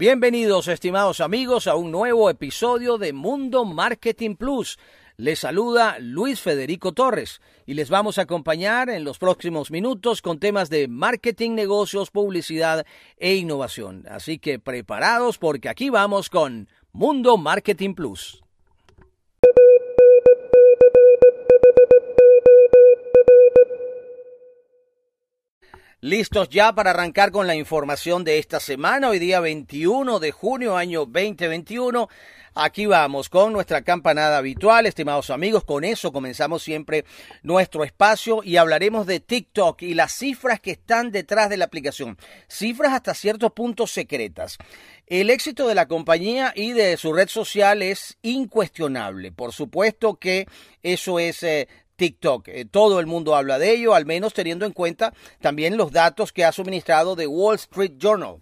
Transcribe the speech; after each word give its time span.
Bienvenidos, 0.00 0.66
estimados 0.68 1.20
amigos, 1.20 1.66
a 1.66 1.74
un 1.74 1.90
nuevo 1.90 2.30
episodio 2.30 2.96
de 2.96 3.12
Mundo 3.12 3.66
Marketing 3.66 4.34
Plus. 4.34 4.78
Les 5.18 5.40
saluda 5.40 5.98
Luis 5.98 6.40
Federico 6.40 6.92
Torres 6.92 7.42
y 7.66 7.74
les 7.74 7.90
vamos 7.90 8.16
a 8.16 8.22
acompañar 8.22 8.88
en 8.88 9.04
los 9.04 9.18
próximos 9.18 9.70
minutos 9.70 10.22
con 10.22 10.38
temas 10.38 10.70
de 10.70 10.88
marketing, 10.88 11.50
negocios, 11.50 12.10
publicidad 12.10 12.86
e 13.18 13.34
innovación. 13.34 14.06
Así 14.08 14.38
que 14.38 14.58
preparados 14.58 15.36
porque 15.36 15.68
aquí 15.68 15.90
vamos 15.90 16.30
con 16.30 16.70
Mundo 16.92 17.36
Marketing 17.36 17.92
Plus. 17.92 18.42
Listos 26.02 26.48
ya 26.48 26.72
para 26.72 26.92
arrancar 26.92 27.30
con 27.30 27.46
la 27.46 27.54
información 27.54 28.24
de 28.24 28.38
esta 28.38 28.58
semana, 28.58 29.10
hoy 29.10 29.18
día 29.18 29.38
21 29.38 30.18
de 30.18 30.30
junio, 30.30 30.78
año 30.78 31.00
2021. 31.00 32.08
Aquí 32.54 32.86
vamos 32.86 33.28
con 33.28 33.52
nuestra 33.52 33.82
campanada 33.82 34.38
habitual, 34.38 34.86
estimados 34.86 35.28
amigos. 35.28 35.62
Con 35.62 35.84
eso 35.84 36.10
comenzamos 36.10 36.62
siempre 36.62 37.04
nuestro 37.42 37.84
espacio 37.84 38.40
y 38.42 38.56
hablaremos 38.56 39.06
de 39.06 39.20
TikTok 39.20 39.82
y 39.82 39.92
las 39.92 40.12
cifras 40.12 40.58
que 40.58 40.70
están 40.70 41.10
detrás 41.10 41.50
de 41.50 41.58
la 41.58 41.66
aplicación. 41.66 42.16
Cifras 42.48 42.94
hasta 42.94 43.12
ciertos 43.12 43.52
puntos 43.52 43.90
secretas. 43.90 44.56
El 45.06 45.28
éxito 45.28 45.68
de 45.68 45.74
la 45.74 45.86
compañía 45.86 46.54
y 46.56 46.72
de 46.72 46.96
su 46.96 47.12
red 47.12 47.28
social 47.28 47.82
es 47.82 48.16
incuestionable. 48.22 49.32
Por 49.32 49.52
supuesto 49.52 50.14
que 50.14 50.46
eso 50.82 51.18
es 51.18 51.42
eh, 51.42 51.68
TikTok. 52.00 52.48
Eh, 52.48 52.64
todo 52.64 52.98
el 52.98 53.04
mundo 53.04 53.36
habla 53.36 53.58
de 53.58 53.72
ello, 53.72 53.94
al 53.94 54.06
menos 54.06 54.32
teniendo 54.32 54.64
en 54.64 54.72
cuenta 54.72 55.12
también 55.42 55.76
los 55.76 55.92
datos 55.92 56.32
que 56.32 56.46
ha 56.46 56.50
suministrado 56.50 57.14
The 57.14 57.26
Wall 57.26 57.56
Street 57.56 57.92
Journal. 57.98 58.36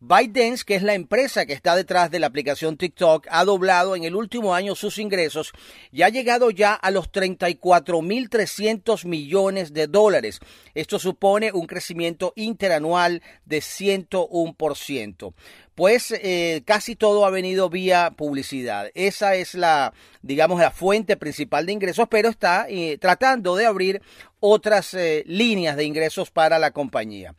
ByteDance, 0.00 0.64
que 0.64 0.74
es 0.74 0.82
la 0.82 0.92
empresa 0.94 1.46
que 1.46 1.54
está 1.54 1.74
detrás 1.74 2.10
de 2.10 2.18
la 2.18 2.26
aplicación 2.26 2.76
TikTok, 2.76 3.26
ha 3.30 3.44
doblado 3.44 3.96
en 3.96 4.04
el 4.04 4.14
último 4.14 4.54
año 4.54 4.74
sus 4.74 4.98
ingresos 4.98 5.52
y 5.90 6.02
ha 6.02 6.10
llegado 6.10 6.50
ya 6.50 6.74
a 6.74 6.90
los 6.90 7.10
34.300 7.10 9.06
millones 9.06 9.72
de 9.72 9.86
dólares. 9.86 10.40
Esto 10.74 10.98
supone 10.98 11.50
un 11.52 11.66
crecimiento 11.66 12.34
interanual 12.36 13.22
de 13.46 13.58
101% 13.58 15.32
pues 15.76 16.10
eh, 16.10 16.62
casi 16.64 16.96
todo 16.96 17.26
ha 17.26 17.30
venido 17.30 17.68
vía 17.68 18.10
publicidad. 18.16 18.90
Esa 18.94 19.34
es 19.34 19.54
la, 19.54 19.92
digamos, 20.22 20.58
la 20.58 20.70
fuente 20.70 21.18
principal 21.18 21.66
de 21.66 21.72
ingresos, 21.72 22.08
pero 22.10 22.30
está 22.30 22.66
eh, 22.70 22.96
tratando 22.98 23.56
de 23.56 23.66
abrir 23.66 24.00
otras 24.40 24.94
eh, 24.94 25.22
líneas 25.26 25.76
de 25.76 25.84
ingresos 25.84 26.30
para 26.30 26.58
la 26.58 26.70
compañía. 26.70 27.34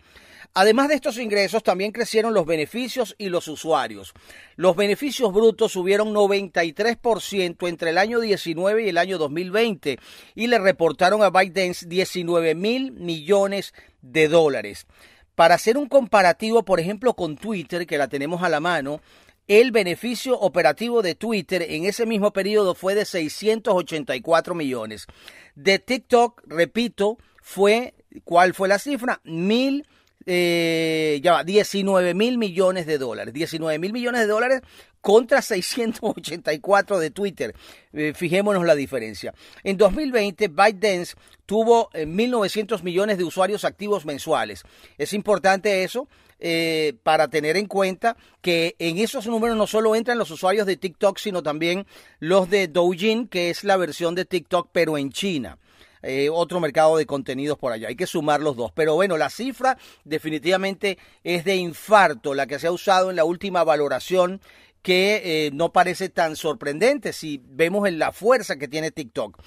Además 0.60 0.88
de 0.88 0.96
estos 0.96 1.20
ingresos, 1.20 1.62
también 1.62 1.92
crecieron 1.92 2.34
los 2.34 2.48
beneficios 2.48 3.14
y 3.20 3.30
los 3.30 3.48
usuarios. 3.48 4.16
Los 4.56 4.76
beneficios 4.76 5.32
brutos 5.32 5.72
subieron 5.72 6.16
93% 6.16 7.70
entre 7.70 7.92
el 7.92 8.00
año 8.00 8.20
19 8.20 8.84
y 8.84 8.90
el 8.90 8.98
año 8.98 9.20
2020 9.20 10.00
y 10.34 10.48
le 10.48 10.58
reportaron 10.58 11.22
a 11.22 11.30
ByteDance 11.30 11.86
19 11.88 12.56
mil 12.56 12.92
millones 12.92 13.76
de 14.02 14.30
dólares. 14.30 14.88
Para 15.36 15.54
hacer 15.54 15.78
un 15.78 15.88
comparativo, 15.88 16.66
por 16.66 16.80
ejemplo, 16.80 17.14
con 17.14 17.38
Twitter, 17.38 17.86
que 17.86 18.00
la 18.00 18.08
tenemos 18.08 18.42
a 18.42 18.50
la 18.50 18.60
mano, 18.60 19.00
el 19.48 19.70
beneficio 19.70 20.40
operativo 20.40 21.04
de 21.04 21.14
Twitter 21.14 21.68
en 21.70 21.86
ese 21.86 22.08
mismo 22.08 22.34
periodo 22.34 22.74
fue 22.74 22.96
de 22.96 23.06
684 23.06 24.56
millones. 24.56 25.06
De 25.54 25.78
TikTok, 25.78 26.42
repito, 26.48 27.20
fue, 27.44 27.94
¿cuál 28.24 28.56
fue 28.56 28.68
la 28.68 28.80
cifra? 28.80 29.22
Mil 29.24 29.86
eh, 30.30 31.22
ya 31.24 31.32
va, 31.32 31.44
19 31.46 32.14
mil 32.14 32.38
millones 32.38 32.86
de 32.86 32.98
dólares. 32.98 33.34
19 33.34 33.80
mil 33.80 33.94
millones 33.94 34.22
de 34.22 34.28
dólares 34.28 34.62
contra 35.00 35.42
684 35.42 37.00
de 37.00 37.12
Twitter. 37.12 37.56
Eh, 37.94 38.14
fijémonos 38.14 38.66
la 38.66 38.76
diferencia. 38.76 39.34
En 39.64 39.78
2020, 39.78 40.50
ByteDance 40.50 41.16
tuvo 41.46 41.90
1.900 41.92 42.80
eh, 42.80 42.84
millones 42.84 43.18
de 43.18 43.24
usuarios 43.24 43.64
activos 43.64 44.06
mensuales. 44.06 44.64
Es 44.98 45.14
importante 45.14 45.86
eso 45.86 46.10
eh, 46.40 46.96
para 47.04 47.30
tener 47.30 47.56
en 47.56 47.68
cuenta 47.68 48.18
que 48.42 48.76
en 48.80 48.98
esos 48.98 49.28
números 49.28 49.56
no 49.56 49.66
solo 49.66 49.96
entran 49.96 50.18
los 50.18 50.30
usuarios 50.30 50.68
de 50.68 50.76
TikTok, 50.76 51.20
sino 51.20 51.42
también 51.42 51.88
los 52.20 52.50
de 52.50 52.68
Douyin, 52.68 53.30
que 53.30 53.50
es 53.50 53.64
la 53.64 53.78
versión 53.78 54.14
de 54.14 54.26
TikTok, 54.26 54.70
pero 54.74 54.98
en 54.98 55.10
China. 55.12 55.58
Eh, 56.02 56.30
otro 56.32 56.60
mercado 56.60 56.98
de 56.98 57.06
contenidos 57.06 57.58
por 57.58 57.72
allá. 57.72 57.88
Hay 57.88 57.96
que 57.96 58.08
sumar 58.08 58.42
los 58.42 58.56
dos. 58.56 58.72
Pero 58.74 58.96
bueno, 58.96 59.18
la 59.18 59.30
cifra 59.30 59.78
definitivamente 60.04 60.98
es 61.24 61.44
de 61.46 61.56
infarto, 61.56 62.34
la 62.34 62.48
que 62.48 62.60
se 62.60 62.68
ha 62.68 62.72
usado 62.72 63.10
en 63.10 63.16
la 63.16 63.26
última 63.26 63.64
valoración 63.64 64.42
que 64.82 65.48
eh, 65.48 65.52
no 65.54 65.74
parece 65.74 66.10
tan 66.10 66.36
sorprendente 66.36 67.12
si 67.12 67.42
vemos 67.44 67.88
en 67.88 68.00
la 68.00 68.12
fuerza 68.12 68.58
que 68.58 68.68
tiene 68.68 68.92
TikTok. 68.92 69.42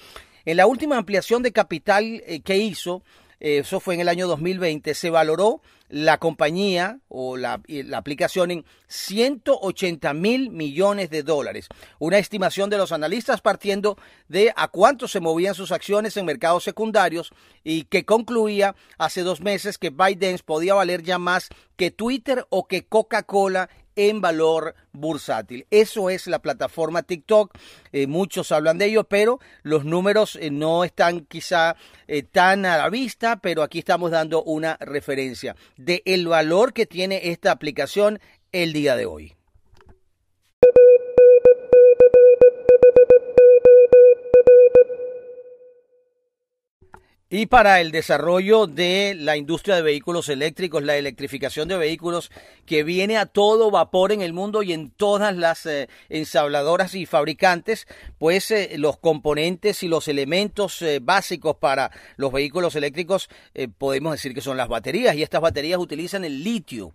En 0.45 0.57
la 0.57 0.67
última 0.67 0.97
ampliación 0.97 1.41
de 1.43 1.51
capital 1.51 2.23
eh, 2.25 2.41
que 2.41 2.57
hizo, 2.57 3.03
eso 3.39 3.79
fue 3.79 3.95
en 3.95 4.01
el 4.01 4.09
año 4.09 4.27
2020, 4.27 4.93
se 4.93 5.09
valoró 5.09 5.61
la 5.91 6.17
compañía 6.17 6.99
o 7.09 7.37
la, 7.37 7.61
aplicación 7.93 8.49
en 8.49 8.65
180 8.87 10.13
mil 10.13 10.49
millones 10.49 11.09
de 11.09 11.21
dólares. 11.21 11.67
Una 11.99 12.17
estimación 12.17 12.69
de 12.69 12.77
los 12.77 12.93
analistas 12.93 13.41
partiendo 13.41 13.97
de 14.29 14.53
a 14.55 14.69
cuánto 14.69 15.07
se 15.07 15.19
movían 15.19 15.53
sus 15.53 15.71
acciones 15.71 16.15
en 16.15 16.25
mercados 16.25 16.63
secundarios 16.63 17.31
y 17.63 17.83
que 17.83 18.05
concluía 18.05 18.75
hace 18.97 19.21
dos 19.21 19.41
meses 19.41 19.77
que 19.77 19.89
ByteDance 19.89 20.43
podía 20.43 20.73
valer 20.73 21.03
ya 21.03 21.19
más 21.19 21.49
que 21.75 21.91
Twitter 21.91 22.45
o 22.49 22.67
que 22.67 22.85
Coca-Cola 22.85 23.69
en 23.95 24.21
valor 24.21 24.75
bursátil. 24.91 25.65
Eso 25.69 26.09
es 26.09 26.27
la 26.27 26.39
plataforma 26.39 27.03
TikTok. 27.03 27.53
Eh, 27.91 28.07
muchos 28.07 28.51
hablan 28.51 28.77
de 28.77 28.85
ello, 28.85 29.03
pero 29.03 29.39
los 29.63 29.85
números 29.85 30.37
eh, 30.41 30.51
no 30.51 30.83
están 30.83 31.21
quizá 31.21 31.75
eh, 32.07 32.23
tan 32.23 32.65
a 32.65 32.77
la 32.77 32.89
vista, 32.89 33.37
pero 33.37 33.63
aquí 33.63 33.79
estamos 33.79 34.11
dando 34.11 34.43
una 34.43 34.77
referencia 34.79 35.55
de 35.77 36.01
el 36.05 36.27
valor 36.27 36.73
que 36.73 36.85
tiene 36.85 37.29
esta 37.29 37.51
aplicación 37.51 38.19
el 38.51 38.73
día 38.73 38.95
de 38.95 39.05
hoy. 39.05 39.35
Y 47.33 47.45
para 47.45 47.79
el 47.79 47.91
desarrollo 47.91 48.67
de 48.67 49.15
la 49.17 49.37
industria 49.37 49.77
de 49.77 49.81
vehículos 49.81 50.27
eléctricos, 50.27 50.83
la 50.83 50.97
electrificación 50.97 51.69
de 51.69 51.77
vehículos 51.77 52.29
que 52.65 52.83
viene 52.83 53.15
a 53.17 53.25
todo 53.25 53.71
vapor 53.71 54.11
en 54.11 54.21
el 54.21 54.33
mundo 54.33 54.63
y 54.63 54.73
en 54.73 54.89
todas 54.89 55.33
las 55.37 55.65
eh, 55.65 55.87
ensabladoras 56.09 56.93
y 56.93 57.05
fabricantes, 57.05 57.87
pues 58.17 58.51
eh, 58.51 58.71
los 58.75 58.97
componentes 58.97 59.81
y 59.81 59.87
los 59.87 60.09
elementos 60.09 60.81
eh, 60.81 60.99
básicos 61.01 61.55
para 61.55 61.91
los 62.17 62.33
vehículos 62.33 62.75
eléctricos 62.75 63.29
podemos 63.77 64.11
decir 64.11 64.33
que 64.33 64.41
son 64.41 64.57
las 64.57 64.67
baterías. 64.67 65.15
Y 65.15 65.23
estas 65.23 65.39
baterías 65.39 65.79
utilizan 65.79 66.25
el 66.25 66.43
litio 66.43 66.91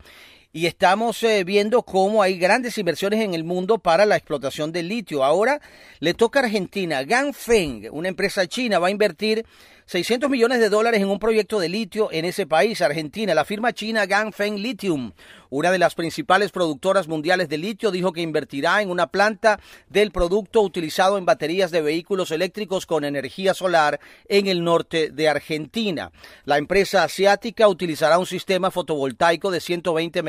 y 0.53 0.67
estamos 0.67 1.25
viendo 1.45 1.83
cómo 1.83 2.23
hay 2.23 2.39
grandes 2.39 2.79
inversiones 2.79 3.21
en 3.21 3.35
el 3.35 3.45
mundo 3.45 3.79
para 3.79 4.07
la 4.07 4.17
explotación 4.17 4.73
del 4.73 4.89
litio. 4.89 5.25
Ahora 5.25 5.61
le 6.01 6.15
toca 6.15 6.41
a 6.41 6.45
Argentina. 6.45 7.03
Ganfeng, 7.03 7.89
una 7.93 8.09
empresa 8.09 8.47
china, 8.47 8.79
va 8.79 8.89
a 8.89 8.91
invertir 8.91 9.45
600 9.89 10.29
millones 10.29 10.59
de 10.59 10.69
dólares 10.69 11.01
en 11.01 11.09
un 11.09 11.21
proyecto 11.21 11.61
de 11.61 11.69
litio 11.69 12.11
en 12.11 12.25
ese 12.25 12.45
país, 12.45 12.81
Argentina. 12.83 13.35
La 13.37 13.45
firma 13.45 13.73
china 13.73 14.05
Ganfeng 14.05 14.57
Lithium, 14.57 15.13
una 15.49 15.71
de 15.71 15.79
las 15.79 15.95
principales 15.95 16.51
productoras 16.51 17.07
mundiales 17.07 17.49
de 17.49 17.57
litio, 17.57 17.93
dijo 17.93 18.13
que 18.13 18.21
invertirá 18.21 18.83
en 18.83 18.91
una 18.91 19.07
planta 19.07 19.61
del 19.89 20.11
producto 20.11 20.61
utilizado 20.61 21.19
en 21.19 21.25
baterías 21.25 21.71
de 21.71 21.83
vehículos 21.83 22.33
eléctricos 22.33 22.85
con 22.85 23.05
energía 23.05 23.55
solar 23.55 24.01
en 24.29 24.49
el 24.49 24.65
norte 24.65 25.11
de 25.13 25.29
Argentina. 25.29 26.11
La 26.45 26.59
empresa 26.59 27.05
asiática 27.05 27.69
utilizará 27.69 28.19
un 28.19 28.27
sistema 28.27 28.73
fotovoltaico 28.73 29.53
de 29.53 29.61
120 29.61 30.25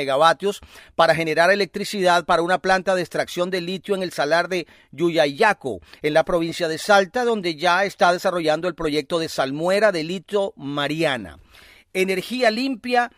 para 0.96 1.16
generar 1.16 1.52
electricidad 1.52 2.26
para 2.26 2.42
una 2.42 2.60
planta 2.60 2.96
de 2.96 3.02
extracción 3.02 3.50
de 3.50 3.62
litio 3.62 3.96
en 3.96 4.04
el 4.04 4.12
salar 4.12 4.50
de 4.50 4.68
Yuyayaco, 4.92 5.82
en 6.02 6.14
la 6.14 6.24
provincia 6.24 6.68
de 6.68 6.78
Salta, 6.78 7.24
donde 7.24 7.56
ya 7.56 7.84
está 7.86 8.14
desarrollando 8.14 8.68
el 8.68 8.76
proyecto 8.76 9.20
de 9.20 9.30
Salmuera 9.30 9.92
de 9.92 10.04
litio 10.04 10.54
Mariana. 10.56 11.40
Energía 11.94 12.52
limpia 12.52 13.12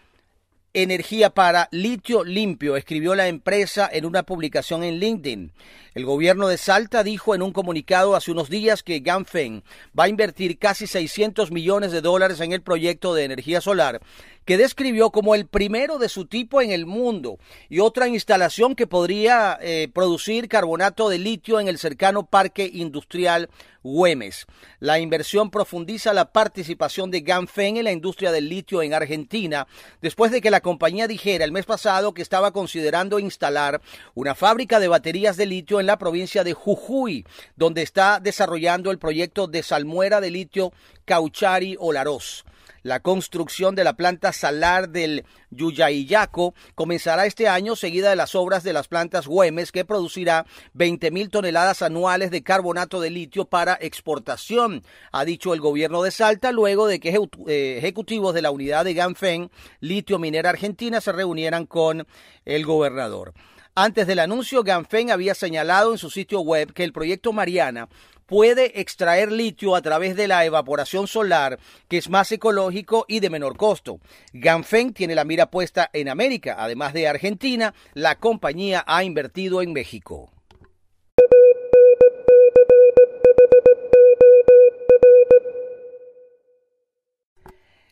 energía 0.74 1.32
para 1.32 1.68
litio 1.72 2.24
limpio, 2.24 2.76
escribió 2.76 3.16
la 3.16 3.28
empresa 3.28 3.90
en 3.92 4.06
una 4.06 4.24
publicación 4.24 4.84
en 4.84 5.00
LinkedIn. 5.00 5.52
El 5.96 6.06
gobierno 6.06 6.48
de 6.48 6.58
Salta 6.58 7.04
dijo 7.04 7.34
en 7.34 7.42
un 7.42 7.52
comunicado 7.52 8.16
hace 8.16 8.32
unos 8.32 8.50
días 8.50 8.84
que 8.84 9.00
Ganfeng 9.00 9.64
va 9.98 10.04
a 10.04 10.10
invertir 10.10 10.60
casi 10.60 10.86
600 10.86 11.52
millones 11.52 11.92
de 11.92 12.02
dólares 12.02 12.40
en 12.42 12.52
el 12.52 12.62
proyecto 12.62 13.14
de 13.14 13.24
energía 13.24 13.60
solar 13.60 14.02
que 14.50 14.58
describió 14.58 15.12
como 15.12 15.36
el 15.36 15.46
primero 15.46 16.00
de 16.00 16.10
su 16.10 16.26
tipo 16.26 16.60
en 16.60 16.72
el 16.72 16.88
mundo 16.88 17.38
y 17.70 17.82
otra 17.82 18.08
instalación 18.08 18.74
que 18.74 18.88
podría 18.88 19.60
eh, 19.62 19.90
producir 19.94 20.48
carbonato 20.48 21.08
de 21.08 21.20
litio 21.20 21.60
en 21.60 21.68
el 21.68 21.78
cercano 21.78 22.26
parque 22.26 22.68
industrial 22.74 23.52
Güemes. 23.84 24.46
La 24.80 25.00
inversión 25.00 25.52
profundiza 25.52 26.14
la 26.14 26.34
participación 26.34 27.12
de 27.12 27.22
Ganfeng 27.22 27.78
en 27.78 27.86
la 27.86 27.92
industria 27.92 28.32
del 28.32 28.50
litio 28.50 28.82
en 28.82 28.94
Argentina, 28.94 29.68
después 30.02 30.32
de 30.32 30.42
que 30.42 30.52
la 30.52 30.60
compañía 30.60 31.08
dijera 31.08 31.46
el 31.46 31.54
mes 31.54 31.66
pasado 31.66 32.14
que 32.14 32.22
estaba 32.22 32.52
considerando 32.52 33.20
instalar 33.20 33.82
una 34.16 34.36
fábrica 34.36 34.80
de 34.80 34.90
baterías 34.90 35.38
de 35.38 35.46
litio 35.46 35.79
en 35.80 35.86
la 35.86 35.98
provincia 35.98 36.44
de 36.44 36.54
Jujuy, 36.54 37.26
donde 37.56 37.82
está 37.82 38.20
desarrollando 38.20 38.92
el 38.92 39.00
proyecto 39.00 39.48
de 39.48 39.64
salmuera 39.64 40.22
de 40.22 40.32
litio 40.32 40.72
Cauchari 41.06 41.76
Olaroz. 41.80 42.44
La 42.84 43.02
construcción 43.02 43.76
de 43.76 43.84
la 43.84 43.94
planta 43.94 44.32
salar 44.32 44.90
del 44.90 45.26
Yuyayaco 45.52 46.54
comenzará 46.76 47.26
este 47.26 47.48
año 47.48 47.76
seguida 47.76 48.10
de 48.10 48.16
las 48.16 48.36
obras 48.36 48.64
de 48.64 48.74
las 48.74 48.88
plantas 48.88 49.28
Güemes 49.28 49.72
que 49.72 49.86
producirá 49.86 50.46
20.000 50.76 51.30
toneladas 51.30 51.82
anuales 51.82 52.32
de 52.32 52.42
carbonato 52.42 53.02
de 53.02 53.10
litio 53.10 53.46
para 53.46 53.78
exportación, 53.82 54.84
ha 55.12 55.26
dicho 55.26 55.54
el 55.54 55.60
gobierno 55.60 56.04
de 56.04 56.12
Salta 56.12 56.52
luego 56.52 56.88
de 56.88 57.00
que 57.00 57.10
eh, 57.10 57.78
ejecutivos 57.78 58.34
de 58.34 58.42
la 58.42 58.52
unidad 58.52 58.86
de 58.86 58.94
Ganfeng 58.94 59.52
Litio 59.82 60.18
Minera 60.18 60.50
Argentina 60.50 61.02
se 61.02 61.12
reunieran 61.12 61.66
con 61.66 62.08
el 62.46 62.66
gobernador. 62.66 63.34
Antes 63.82 64.08
del 64.08 64.20
anuncio, 64.20 64.62
Ganfeng 64.62 65.10
había 65.10 65.34
señalado 65.34 65.94
en 65.94 65.98
su 65.98 66.10
sitio 66.10 66.42
web 66.42 66.74
que 66.74 66.84
el 66.84 66.92
proyecto 66.92 67.32
Mariana 67.32 67.88
puede 68.26 68.82
extraer 68.82 69.32
litio 69.32 69.74
a 69.74 69.82
través 69.82 70.18
de 70.18 70.28
la 70.28 70.44
evaporación 70.44 71.08
solar, 71.08 71.60
que 71.88 71.98
es 71.98 72.10
más 72.10 72.30
ecológico 72.34 73.06
y 73.08 73.22
de 73.22 73.30
menor 73.30 73.56
costo. 73.56 74.02
Ganfeng 74.34 74.92
tiene 74.92 75.16
la 75.16 75.24
mira 75.24 75.50
puesta 75.50 75.90
en 75.94 76.10
América. 76.10 76.58
Además 76.60 76.92
de 76.92 77.08
Argentina, 77.08 77.74
la 77.94 78.16
compañía 78.16 78.84
ha 78.86 79.06
invertido 79.06 79.62
en 79.62 79.72
México. 79.72 80.30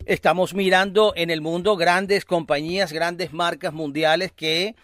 Estamos 0.06 0.54
mirando 0.54 1.14
en 1.16 1.30
el 1.30 1.40
mundo 1.40 1.78
grandes 1.78 2.26
compañías, 2.26 2.92
grandes 2.92 3.32
marcas 3.32 3.72
mundiales 3.72 4.34
que 4.34 4.76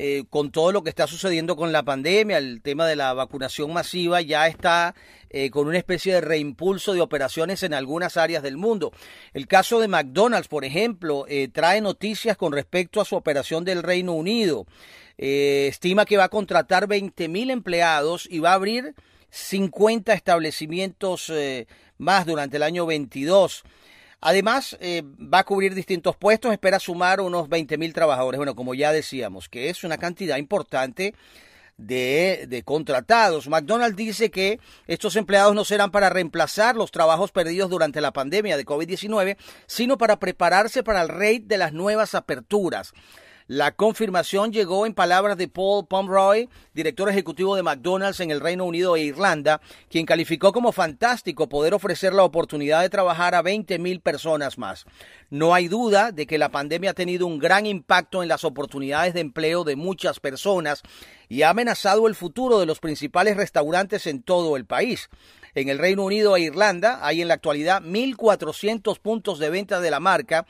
eh, 0.00 0.26
con 0.30 0.52
todo 0.52 0.70
lo 0.70 0.84
que 0.84 0.90
está 0.90 1.08
sucediendo 1.08 1.56
con 1.56 1.72
la 1.72 1.82
pandemia, 1.82 2.38
el 2.38 2.62
tema 2.62 2.86
de 2.86 2.94
la 2.94 3.12
vacunación 3.14 3.72
masiva 3.72 4.20
ya 4.20 4.46
está 4.46 4.94
eh, 5.28 5.50
con 5.50 5.66
una 5.66 5.76
especie 5.76 6.14
de 6.14 6.20
reimpulso 6.20 6.92
de 6.92 7.00
operaciones 7.00 7.64
en 7.64 7.74
algunas 7.74 8.16
áreas 8.16 8.44
del 8.44 8.56
mundo. 8.56 8.92
El 9.34 9.48
caso 9.48 9.80
de 9.80 9.88
McDonald's, 9.88 10.46
por 10.46 10.64
ejemplo, 10.64 11.24
eh, 11.26 11.48
trae 11.48 11.80
noticias 11.80 12.36
con 12.36 12.52
respecto 12.52 13.00
a 13.00 13.04
su 13.04 13.16
operación 13.16 13.64
del 13.64 13.82
Reino 13.82 14.12
Unido. 14.12 14.66
estima 15.16 16.04
que 16.04 16.16
va 16.16 16.24
a 16.24 16.28
contratar 16.28 16.86
20 16.86 17.26
mil 17.26 17.50
empleados 17.50 18.28
y 18.30 18.38
va 18.38 18.52
a 18.52 18.54
abrir 18.54 18.94
50 19.30 20.12
establecimientos 20.12 21.32
más 21.98 22.24
durante 22.24 22.56
el 22.56 22.62
año 22.62 22.86
22. 22.86 23.64
Además, 24.20 24.76
eh, 24.80 25.02
va 25.04 25.40
a 25.40 25.44
cubrir 25.44 25.74
distintos 25.74 26.16
puestos, 26.16 26.52
espera 26.52 26.80
sumar 26.80 27.20
unos 27.20 27.48
20.000 27.48 27.92
trabajadores. 27.92 28.38
Bueno, 28.38 28.56
como 28.56 28.74
ya 28.74 28.92
decíamos, 28.92 29.48
que 29.48 29.70
es 29.70 29.84
una 29.84 29.96
cantidad 29.96 30.36
importante 30.36 31.14
de, 31.76 32.46
de, 32.48 32.64
contratados. 32.64 33.48
McDonald's 33.48 33.96
dice 33.96 34.30
que 34.32 34.58
estos 34.88 35.14
empleados 35.14 35.54
no 35.54 35.64
serán 35.64 35.92
para 35.92 36.10
reemplazar 36.10 36.74
los 36.74 36.90
trabajos 36.90 37.30
perdidos 37.30 37.70
durante 37.70 38.00
la 38.00 38.12
pandemia 38.12 38.56
de 38.56 38.66
COVID-19, 38.66 39.36
sino 39.66 39.96
para 39.96 40.18
prepararse 40.18 40.82
para 40.82 41.02
el 41.02 41.08
rate 41.08 41.44
de 41.44 41.58
las 41.58 41.72
nuevas 41.72 42.16
aperturas. 42.16 42.92
La 43.48 43.72
confirmación 43.72 44.52
llegó 44.52 44.84
en 44.84 44.92
palabras 44.92 45.38
de 45.38 45.48
Paul 45.48 45.86
Pomeroy, 45.86 46.50
director 46.74 47.08
ejecutivo 47.08 47.56
de 47.56 47.62
McDonald's 47.62 48.20
en 48.20 48.30
el 48.30 48.40
Reino 48.40 48.66
Unido 48.66 48.94
e 48.94 49.04
Irlanda, 49.04 49.62
quien 49.88 50.04
calificó 50.04 50.52
como 50.52 50.70
fantástico 50.70 51.48
poder 51.48 51.72
ofrecer 51.72 52.12
la 52.12 52.24
oportunidad 52.24 52.82
de 52.82 52.90
trabajar 52.90 53.34
a 53.34 53.40
20 53.40 53.78
mil 53.78 54.00
personas 54.02 54.58
más. 54.58 54.84
No 55.30 55.54
hay 55.54 55.66
duda 55.66 56.12
de 56.12 56.26
que 56.26 56.36
la 56.36 56.50
pandemia 56.50 56.90
ha 56.90 56.94
tenido 56.94 57.26
un 57.26 57.38
gran 57.38 57.64
impacto 57.64 58.22
en 58.22 58.28
las 58.28 58.44
oportunidades 58.44 59.14
de 59.14 59.20
empleo 59.20 59.64
de 59.64 59.76
muchas 59.76 60.20
personas 60.20 60.82
y 61.30 61.40
ha 61.40 61.48
amenazado 61.48 62.06
el 62.06 62.14
futuro 62.14 62.60
de 62.60 62.66
los 62.66 62.80
principales 62.80 63.38
restaurantes 63.38 64.06
en 64.06 64.22
todo 64.22 64.58
el 64.58 64.66
país. 64.66 65.08
En 65.54 65.70
el 65.70 65.78
Reino 65.78 66.04
Unido 66.04 66.36
e 66.36 66.42
Irlanda 66.42 67.00
hay 67.02 67.22
en 67.22 67.28
la 67.28 67.34
actualidad 67.34 67.80
1.400 67.80 68.98
puntos 69.00 69.38
de 69.38 69.48
venta 69.48 69.80
de 69.80 69.90
la 69.90 70.00
marca 70.00 70.44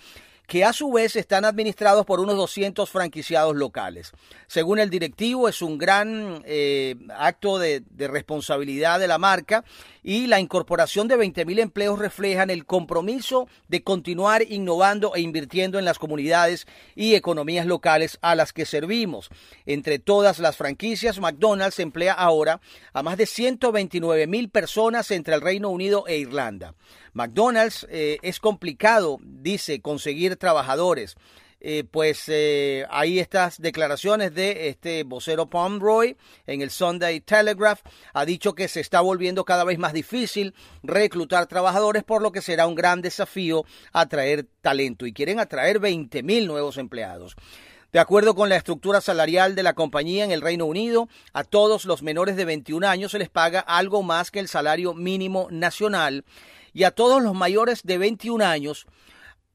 que 0.49 0.65
a 0.65 0.73
su 0.73 0.91
vez 0.91 1.15
están 1.15 1.45
administrados 1.45 2.07
por 2.07 2.21
unos 2.21 2.35
200 2.39 2.89
franquiciados 2.89 3.55
locales. 3.55 4.13
Según 4.47 4.79
el 4.79 4.89
directivo, 4.89 5.47
es 5.47 5.61
un 5.61 5.77
gran 5.77 6.43
eh, 6.47 6.97
acto 7.15 7.59
de, 7.59 7.83
de, 7.91 8.09
responsabilidad 8.09 8.99
de 8.99 9.09
la 9.09 9.19
marca 9.19 9.63
y 10.03 10.27
la 10.27 10.41
incorporación 10.41 11.09
de 11.09 11.17
20.000 11.17 11.61
empleos 11.61 11.99
reflejan 11.99 12.51
el 12.51 12.67
compromiso 12.67 13.49
de 13.69 13.83
continuar 13.83 14.43
innovando 14.49 15.15
e 15.15 15.21
invirtiendo 15.21 15.79
en 15.79 15.85
las 15.85 15.99
comunidades 15.99 16.67
y 16.95 17.15
economías 17.15 17.67
locales 17.67 18.19
a 18.23 18.35
las 18.35 18.53
que 18.53 18.67
servimos. 18.67 19.31
Entre 19.67 19.99
todas 19.99 20.39
las 20.39 20.57
franquicias, 20.57 21.21
McDonald's 21.21 21.79
emplea 21.79 22.13
ahora 22.13 22.61
a 22.93 23.03
más 23.03 23.17
de 23.17 23.25
129.000 23.25 24.51
personas 24.51 25.11
entre 25.11 25.35
el 25.35 25.41
Reino 25.41 25.71
Unido 25.71 26.05
e 26.07 26.19
Irlanda. 26.19 26.75
McDonald's 27.13 27.87
eh, 27.91 28.19
es 28.23 28.41
complicado, 28.41 29.19
dice, 29.23 29.81
conseguir 29.81 30.37
trabajadores. 30.37 31.17
Eh, 31.61 31.85
pues 31.91 32.25
eh, 32.29 32.87
hay 32.89 33.19
estas 33.19 33.61
declaraciones 33.61 34.33
de 34.33 34.69
este 34.69 35.03
vocero 35.03 35.51
Pomeroy 35.51 36.17
en 36.47 36.63
el 36.63 36.71
Sunday 36.71 37.21
Telegraph. 37.21 37.81
Ha 38.13 38.25
dicho 38.25 38.55
que 38.55 38.69
se 38.69 38.81
está 38.81 39.01
volviendo 39.01 39.45
cada 39.45 39.65
vez 39.65 39.79
más 39.79 39.93
difícil 39.93 40.55
reclutar 40.85 41.47
trabajadores, 41.47 42.05
por 42.05 42.23
lo 42.23 42.31
que 42.31 42.43
será 42.43 42.67
un 42.67 42.77
gran 42.77 43.03
desafío 43.03 43.65
atraer 43.93 44.47
talento. 44.61 45.05
Y 45.05 45.13
quieren 45.13 45.41
atraer 45.41 45.81
20 45.81 46.23
mil 46.23 46.47
nuevos 46.47 46.79
empleados. 46.79 47.35
De 47.91 47.99
acuerdo 47.99 48.35
con 48.35 48.51
la 48.51 48.57
estructura 48.57 49.01
salarial 49.01 49.55
de 49.55 49.63
la 49.63 49.73
compañía 49.73 50.23
en 50.23 50.31
el 50.31 50.43
Reino 50.43 50.67
Unido, 50.67 51.09
a 51.33 51.43
todos 51.43 51.87
los 51.87 52.03
menores 52.03 52.37
de 52.37 52.45
21 52.45 52.87
años 52.87 53.13
se 53.13 53.19
les 53.19 53.31
paga 53.31 53.61
algo 53.61 54.03
más 54.03 54.31
que 54.31 54.41
el 54.41 54.49
salario 54.49 54.93
mínimo 54.93 55.49
nacional 55.51 56.25
y 56.75 56.85
a 56.85 56.91
todos 56.91 57.23
los 57.23 57.35
mayores 57.35 57.83
de 57.85 57.97
21 57.97 58.45
años 58.45 58.87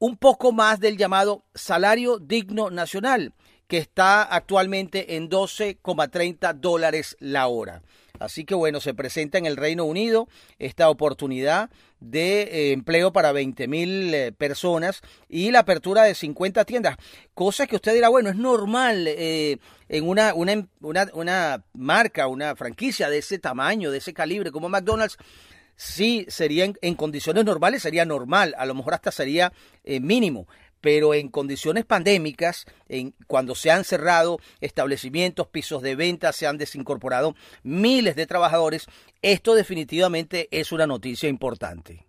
un 0.04 0.18
poco 0.18 0.52
más 0.52 0.82
del 0.82 0.98
llamado 0.98 1.46
salario 1.56 2.20
digno 2.20 2.70
nacional, 2.70 3.32
que 3.70 3.78
está 3.78 4.22
actualmente 4.24 5.16
en 5.16 5.30
12,30 5.30 6.56
dólares 6.56 7.16
la 7.22 7.48
hora. 7.48 7.82
Así 8.20 8.44
que 8.44 8.54
bueno, 8.54 8.82
se 8.82 8.94
presenta 8.94 9.38
en 9.38 9.46
el 9.46 9.56
Reino 9.56 9.86
Unido 9.86 10.28
esta 10.60 10.90
oportunidad 10.90 11.70
de 12.02 12.42
eh, 12.42 12.72
empleo 12.74 13.14
para 13.14 13.32
20 13.32 13.66
mil 13.70 14.14
eh, 14.14 14.34
personas 14.34 15.00
y 15.30 15.52
la 15.52 15.60
apertura 15.60 16.04
de 16.04 16.16
50 16.16 16.66
tiendas. 16.66 16.98
Cosa 17.34 17.66
que 17.66 17.78
usted 17.78 17.94
dirá, 17.94 18.10
bueno, 18.10 18.30
es 18.30 18.36
normal 18.36 19.06
eh, 19.08 19.58
en 19.88 20.06
una, 20.06 20.34
una, 20.34 20.68
una, 20.82 21.08
una 21.14 21.64
marca, 21.72 22.28
una 22.28 22.58
franquicia 22.58 23.10
de 23.10 23.20
ese 23.20 23.40
tamaño, 23.40 23.90
de 23.90 24.00
ese 24.00 24.14
calibre 24.14 24.52
como 24.52 24.68
McDonald's 24.68 25.18
sí 25.76 26.26
sería 26.30 26.72
en, 26.82 26.96
condiciones 26.96 27.46
normales, 27.46 27.82
sería 27.82 28.06
normal, 28.06 28.56
a 28.58 28.66
lo 28.66 28.76
mejor 28.76 28.94
hasta 28.94 29.12
sería 29.12 29.52
eh, 29.84 30.00
mínimo, 30.00 30.48
pero 30.82 31.14
en 31.14 31.30
condiciones 31.30 31.86
pandémicas, 31.86 32.66
en, 32.90 33.16
cuando 33.28 33.56
se 33.56 33.72
han 33.72 33.86
cerrado 33.86 34.40
establecimientos, 34.60 35.48
pisos 35.48 35.82
de 35.82 35.96
venta, 35.96 36.34
se 36.34 36.46
han 36.46 36.58
desincorporado 36.58 37.36
miles 37.64 38.16
de 38.16 38.28
trabajadores, 38.28 38.88
esto 39.22 39.56
definitivamente 39.56 40.50
es 40.52 40.72
una 40.74 40.86
noticia 40.86 41.30
importante. 41.30 42.06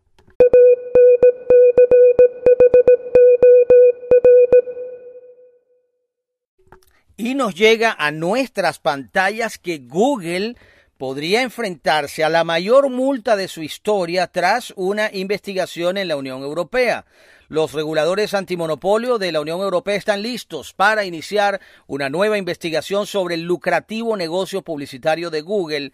Y 7.16 7.37
nos 7.37 7.54
llega 7.54 7.94
a 7.97 8.11
nuestras 8.11 8.80
pantallas 8.80 9.56
que 9.56 9.78
Google 9.78 10.56
podría 10.99 11.43
enfrentarse 11.43 12.25
a 12.25 12.29
la 12.29 12.45
mayor 12.45 12.91
multa 12.91 13.37
de 13.37 13.49
su 13.49 13.63
historia 13.63 14.27
tras 14.27 14.73
una 14.77 15.11
investigación 15.13 15.97
en 15.97 16.09
la 16.09 16.17
Unión 16.17 16.43
Europea. 16.43 17.05
Los 17.49 17.73
reguladores 17.73 18.33
antimonopolio 18.33 19.19
de 19.19 19.31
la 19.31 19.41
Unión 19.41 19.61
Europea 19.61 19.97
están 19.97 20.23
listos 20.23 20.73
para 20.73 21.05
iniciar 21.05 21.61
una 21.87 22.09
nueva 22.09 22.39
investigación 22.39 23.07
sobre 23.07 23.35
el 23.35 23.43
lucrativo 23.43 24.17
negocio 24.17 24.63
publicitario 24.63 25.31
de 25.31 25.43
Google 25.43 25.93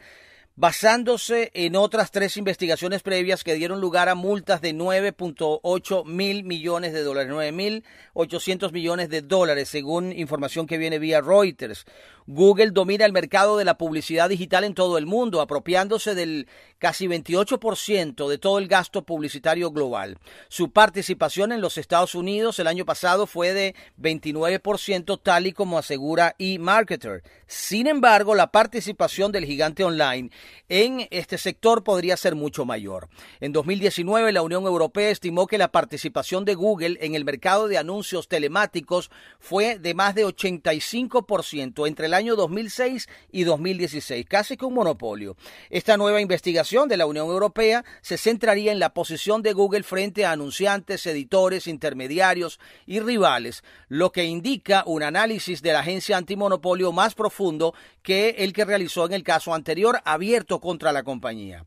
basándose 0.60 1.50
en 1.54 1.74
otras 1.74 2.10
tres 2.10 2.36
investigaciones 2.36 3.00
previas 3.02 3.44
que 3.44 3.54
dieron 3.54 3.80
lugar 3.80 4.10
a 4.10 4.14
multas 4.14 4.60
de 4.60 4.74
9.8 4.74 6.04
mil 6.04 6.44
millones 6.44 6.92
de 6.92 7.02
dólares, 7.02 7.32
9.800 7.32 8.70
millones 8.70 9.08
de 9.08 9.22
dólares, 9.22 9.70
según 9.70 10.12
información 10.12 10.66
que 10.66 10.76
viene 10.76 10.98
vía 10.98 11.22
Reuters. 11.22 11.86
Google 12.26 12.72
domina 12.72 13.06
el 13.06 13.12
mercado 13.12 13.56
de 13.56 13.64
la 13.64 13.78
publicidad 13.78 14.28
digital 14.28 14.64
en 14.64 14.74
todo 14.74 14.98
el 14.98 15.06
mundo, 15.06 15.40
apropiándose 15.40 16.14
del 16.14 16.46
casi 16.78 17.08
28% 17.08 18.28
de 18.28 18.38
todo 18.38 18.58
el 18.58 18.68
gasto 18.68 19.02
publicitario 19.02 19.70
global. 19.70 20.18
Su 20.48 20.70
participación 20.70 21.52
en 21.52 21.60
los 21.60 21.78
Estados 21.78 22.14
Unidos 22.14 22.58
el 22.58 22.66
año 22.66 22.84
pasado 22.84 23.26
fue 23.26 23.52
de 23.52 23.74
29%, 24.00 25.20
tal 25.22 25.46
y 25.46 25.52
como 25.52 25.78
asegura 25.78 26.36
eMarketer. 26.38 27.22
Sin 27.46 27.86
embargo, 27.86 28.34
la 28.34 28.52
participación 28.52 29.32
del 29.32 29.46
gigante 29.46 29.82
online 29.82 30.30
en 30.68 31.06
este 31.10 31.38
sector 31.38 31.82
podría 31.82 32.16
ser 32.16 32.34
mucho 32.34 32.64
mayor. 32.64 33.08
En 33.40 33.52
2019, 33.52 34.32
la 34.32 34.42
Unión 34.42 34.64
Europea 34.64 35.10
estimó 35.10 35.46
que 35.46 35.58
la 35.58 35.72
participación 35.72 36.44
de 36.44 36.54
Google 36.54 36.98
en 37.00 37.14
el 37.14 37.24
mercado 37.24 37.68
de 37.68 37.78
anuncios 37.78 38.28
telemáticos 38.28 39.10
fue 39.38 39.78
de 39.78 39.94
más 39.94 40.14
de 40.14 40.26
85% 40.26 41.86
entre 41.86 42.06
el 42.06 42.14
año 42.14 42.36
2006 42.36 43.08
y 43.32 43.44
2016, 43.44 44.26
casi 44.26 44.56
que 44.56 44.64
un 44.64 44.74
monopolio. 44.74 45.36
Esta 45.70 45.96
nueva 45.96 46.20
investigación 46.20 46.88
de 46.88 46.96
la 46.96 47.06
Unión 47.06 47.28
Europea 47.28 47.84
se 48.00 48.18
centraría 48.18 48.72
en 48.72 48.78
la 48.78 48.94
posición 48.94 49.42
de 49.42 49.52
Google 49.52 49.82
frente 49.82 50.24
a 50.24 50.32
anunciantes, 50.32 51.06
editores, 51.06 51.66
intermediarios 51.66 52.60
y 52.86 53.00
rivales, 53.00 53.64
lo 53.88 54.12
que 54.12 54.24
indica 54.24 54.84
un 54.86 55.02
análisis 55.02 55.62
de 55.62 55.72
la 55.72 55.80
agencia 55.80 56.16
antimonopolio 56.16 56.92
más 56.92 57.14
profundo 57.14 57.74
que 58.02 58.36
el 58.38 58.52
que 58.52 58.64
realizó 58.64 59.06
en 59.06 59.12
el 59.12 59.22
caso 59.22 59.54
anterior 59.54 60.00
abierto 60.30 60.60
contra 60.60 60.92
la 60.92 61.02
compañía. 61.02 61.64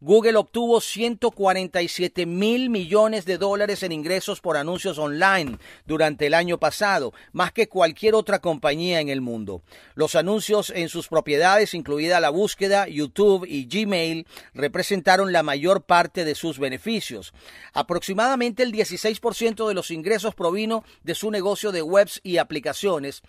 Google 0.00 0.36
obtuvo 0.36 0.82
147 0.82 2.26
mil 2.26 2.68
millones 2.68 3.24
de 3.24 3.38
dólares 3.38 3.82
en 3.82 3.92
ingresos 3.92 4.42
por 4.42 4.58
anuncios 4.58 4.98
online 4.98 5.56
durante 5.86 6.26
el 6.26 6.34
año 6.34 6.58
pasado, 6.58 7.14
más 7.32 7.50
que 7.50 7.66
cualquier 7.66 8.14
otra 8.14 8.40
compañía 8.40 9.00
en 9.00 9.08
el 9.08 9.22
mundo. 9.22 9.62
Los 9.94 10.14
anuncios 10.14 10.68
en 10.68 10.90
sus 10.90 11.08
propiedades, 11.08 11.72
incluida 11.72 12.20
la 12.20 12.28
búsqueda, 12.28 12.86
YouTube 12.88 13.46
y 13.48 13.68
Gmail, 13.68 14.26
representaron 14.52 15.32
la 15.32 15.42
mayor 15.42 15.84
parte 15.84 16.26
de 16.26 16.34
sus 16.34 16.58
beneficios. 16.58 17.32
Aproximadamente 17.72 18.64
el 18.64 18.72
16% 18.72 19.66
de 19.66 19.72
los 19.72 19.90
ingresos 19.90 20.34
provino 20.34 20.84
de 21.04 21.14
su 21.14 21.30
negocio 21.30 21.72
de 21.72 21.80
webs 21.80 22.20
y 22.22 22.36
aplicaciones, 22.36 23.22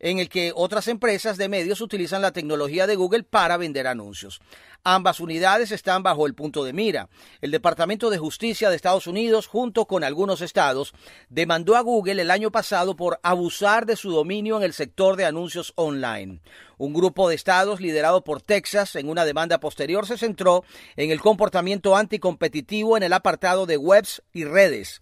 en 0.00 0.20
el 0.20 0.30
que 0.30 0.52
otras 0.54 0.88
empresas 0.88 1.36
de 1.36 1.50
medios 1.50 1.82
utilizan 1.82 2.22
la 2.22 2.32
tecnología 2.32 2.86
de 2.86 2.96
Google 2.96 3.24
para 3.24 3.58
vender 3.58 3.86
anuncios. 3.86 4.40
Ambas 4.86 5.18
unidades 5.18 5.72
están 5.72 6.02
bajo 6.02 6.26
el 6.26 6.34
punto 6.34 6.62
de 6.62 6.74
mira. 6.74 7.08
El 7.40 7.50
Departamento 7.50 8.10
de 8.10 8.18
Justicia 8.18 8.68
de 8.68 8.76
Estados 8.76 9.06
Unidos, 9.06 9.46
junto 9.46 9.86
con 9.86 10.04
algunos 10.04 10.42
estados, 10.42 10.92
demandó 11.30 11.76
a 11.76 11.80
Google 11.80 12.20
el 12.20 12.30
año 12.30 12.50
pasado 12.50 12.94
por 12.94 13.18
abusar 13.22 13.86
de 13.86 13.96
su 13.96 14.10
dominio 14.10 14.58
en 14.58 14.62
el 14.62 14.74
sector 14.74 15.16
de 15.16 15.24
anuncios 15.24 15.72
online. 15.76 16.42
Un 16.76 16.92
grupo 16.92 17.30
de 17.30 17.34
estados 17.34 17.80
liderado 17.80 18.24
por 18.24 18.42
Texas 18.42 18.94
en 18.96 19.08
una 19.08 19.24
demanda 19.24 19.58
posterior 19.58 20.06
se 20.06 20.18
centró 20.18 20.64
en 20.96 21.10
el 21.10 21.22
comportamiento 21.22 21.96
anticompetitivo 21.96 22.98
en 22.98 23.04
el 23.04 23.14
apartado 23.14 23.64
de 23.64 23.78
webs 23.78 24.22
y 24.34 24.44
redes. 24.44 25.00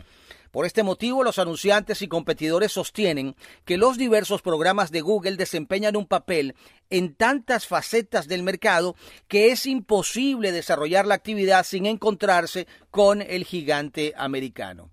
Por 0.53 0.67
este 0.67 0.83
motivo, 0.83 1.25
los 1.25 1.39
anunciantes 1.39 2.03
y 2.03 2.09
competidores 2.09 2.73
sostienen 2.73 3.37
que 3.65 3.79
los 3.79 3.97
diversos 3.97 4.43
programas 4.43 4.91
de 4.91 5.01
Google 5.01 5.37
desempeñan 5.37 5.97
un 5.97 6.07
papel 6.07 6.55
en 6.91 7.15
tantas 7.15 7.67
facetas 7.67 8.29
del 8.29 8.43
mercado 8.43 8.95
que 9.29 9.51
es 9.51 9.65
imposible 9.65 10.53
desarrollar 10.53 11.07
la 11.07 11.15
actividad 11.15 11.65
sin 11.65 11.87
encontrarse 11.87 12.67
con 12.91 13.23
el 13.23 13.45
gigante 13.45 14.13
americano. 14.15 14.91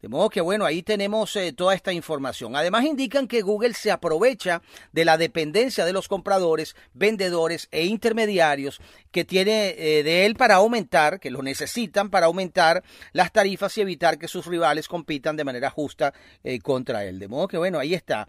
De 0.00 0.08
modo 0.08 0.30
que 0.30 0.40
bueno, 0.40 0.64
ahí 0.64 0.82
tenemos 0.82 1.34
eh, 1.34 1.52
toda 1.52 1.74
esta 1.74 1.92
información. 1.92 2.54
Además 2.54 2.84
indican 2.84 3.26
que 3.26 3.42
Google 3.42 3.74
se 3.74 3.90
aprovecha 3.90 4.62
de 4.92 5.04
la 5.04 5.18
dependencia 5.18 5.84
de 5.84 5.92
los 5.92 6.06
compradores, 6.06 6.76
vendedores 6.94 7.68
e 7.72 7.86
intermediarios 7.86 8.80
que 9.10 9.24
tiene 9.24 9.74
eh, 9.76 10.04
de 10.04 10.26
él 10.26 10.36
para 10.36 10.56
aumentar, 10.56 11.18
que 11.18 11.32
lo 11.32 11.42
necesitan 11.42 12.10
para 12.10 12.26
aumentar 12.26 12.84
las 13.12 13.32
tarifas 13.32 13.76
y 13.76 13.80
evitar 13.80 14.18
que 14.18 14.28
sus 14.28 14.46
rivales 14.46 14.86
compitan 14.86 15.36
de 15.36 15.44
manera 15.44 15.68
justa 15.68 16.14
eh, 16.44 16.60
contra 16.60 17.04
él. 17.04 17.18
De 17.18 17.26
modo 17.26 17.48
que 17.48 17.58
bueno, 17.58 17.80
ahí 17.80 17.94
está. 17.94 18.28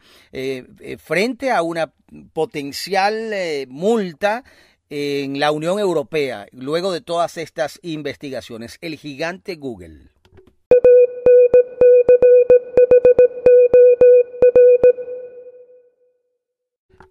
frente 0.97 1.51
a 1.51 1.61
una 1.61 1.91
potencial 2.33 3.31
multa 3.67 4.43
en 4.89 5.39
la 5.39 5.51
Unión 5.51 5.77
Europea, 5.77 6.47
luego 6.51 6.91
de 6.91 7.01
todas 7.01 7.37
estas 7.37 7.79
investigaciones, 7.83 8.79
el 8.81 8.97
gigante 8.97 9.55
Google. 9.55 10.09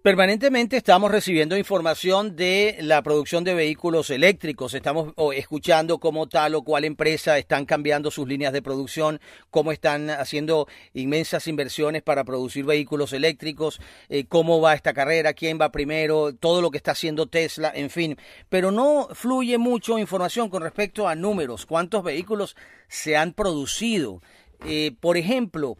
Permanentemente 0.01 0.77
estamos 0.77 1.11
recibiendo 1.11 1.57
información 1.57 2.37
de 2.37 2.77
la 2.79 3.01
producción 3.01 3.43
de 3.43 3.53
vehículos 3.53 4.09
eléctricos. 4.09 4.73
Estamos 4.73 5.13
escuchando 5.35 5.97
cómo 5.97 6.29
tal 6.29 6.55
o 6.55 6.61
cual 6.61 6.85
empresa 6.85 7.37
están 7.37 7.65
cambiando 7.65 8.09
sus 8.09 8.25
líneas 8.25 8.53
de 8.53 8.61
producción, 8.61 9.19
cómo 9.49 9.73
están 9.73 10.09
haciendo 10.09 10.69
inmensas 10.93 11.47
inversiones 11.47 12.01
para 12.01 12.23
producir 12.23 12.63
vehículos 12.63 13.11
eléctricos, 13.11 13.81
eh, 14.07 14.23
cómo 14.23 14.61
va 14.61 14.73
esta 14.73 14.93
carrera, 14.93 15.33
quién 15.33 15.59
va 15.59 15.69
primero, 15.69 16.33
todo 16.33 16.61
lo 16.61 16.71
que 16.71 16.77
está 16.77 16.91
haciendo 16.91 17.27
Tesla, 17.27 17.69
en 17.75 17.89
fin. 17.89 18.15
Pero 18.47 18.71
no 18.71 19.09
fluye 19.11 19.57
mucho 19.57 19.99
información 19.99 20.49
con 20.49 20.63
respecto 20.63 21.09
a 21.09 21.15
números, 21.15 21.65
cuántos 21.65 22.05
vehículos 22.05 22.55
se 22.87 23.17
han 23.17 23.33
producido. 23.33 24.21
Eh, 24.65 24.93
por 24.97 25.17
ejemplo, 25.17 25.77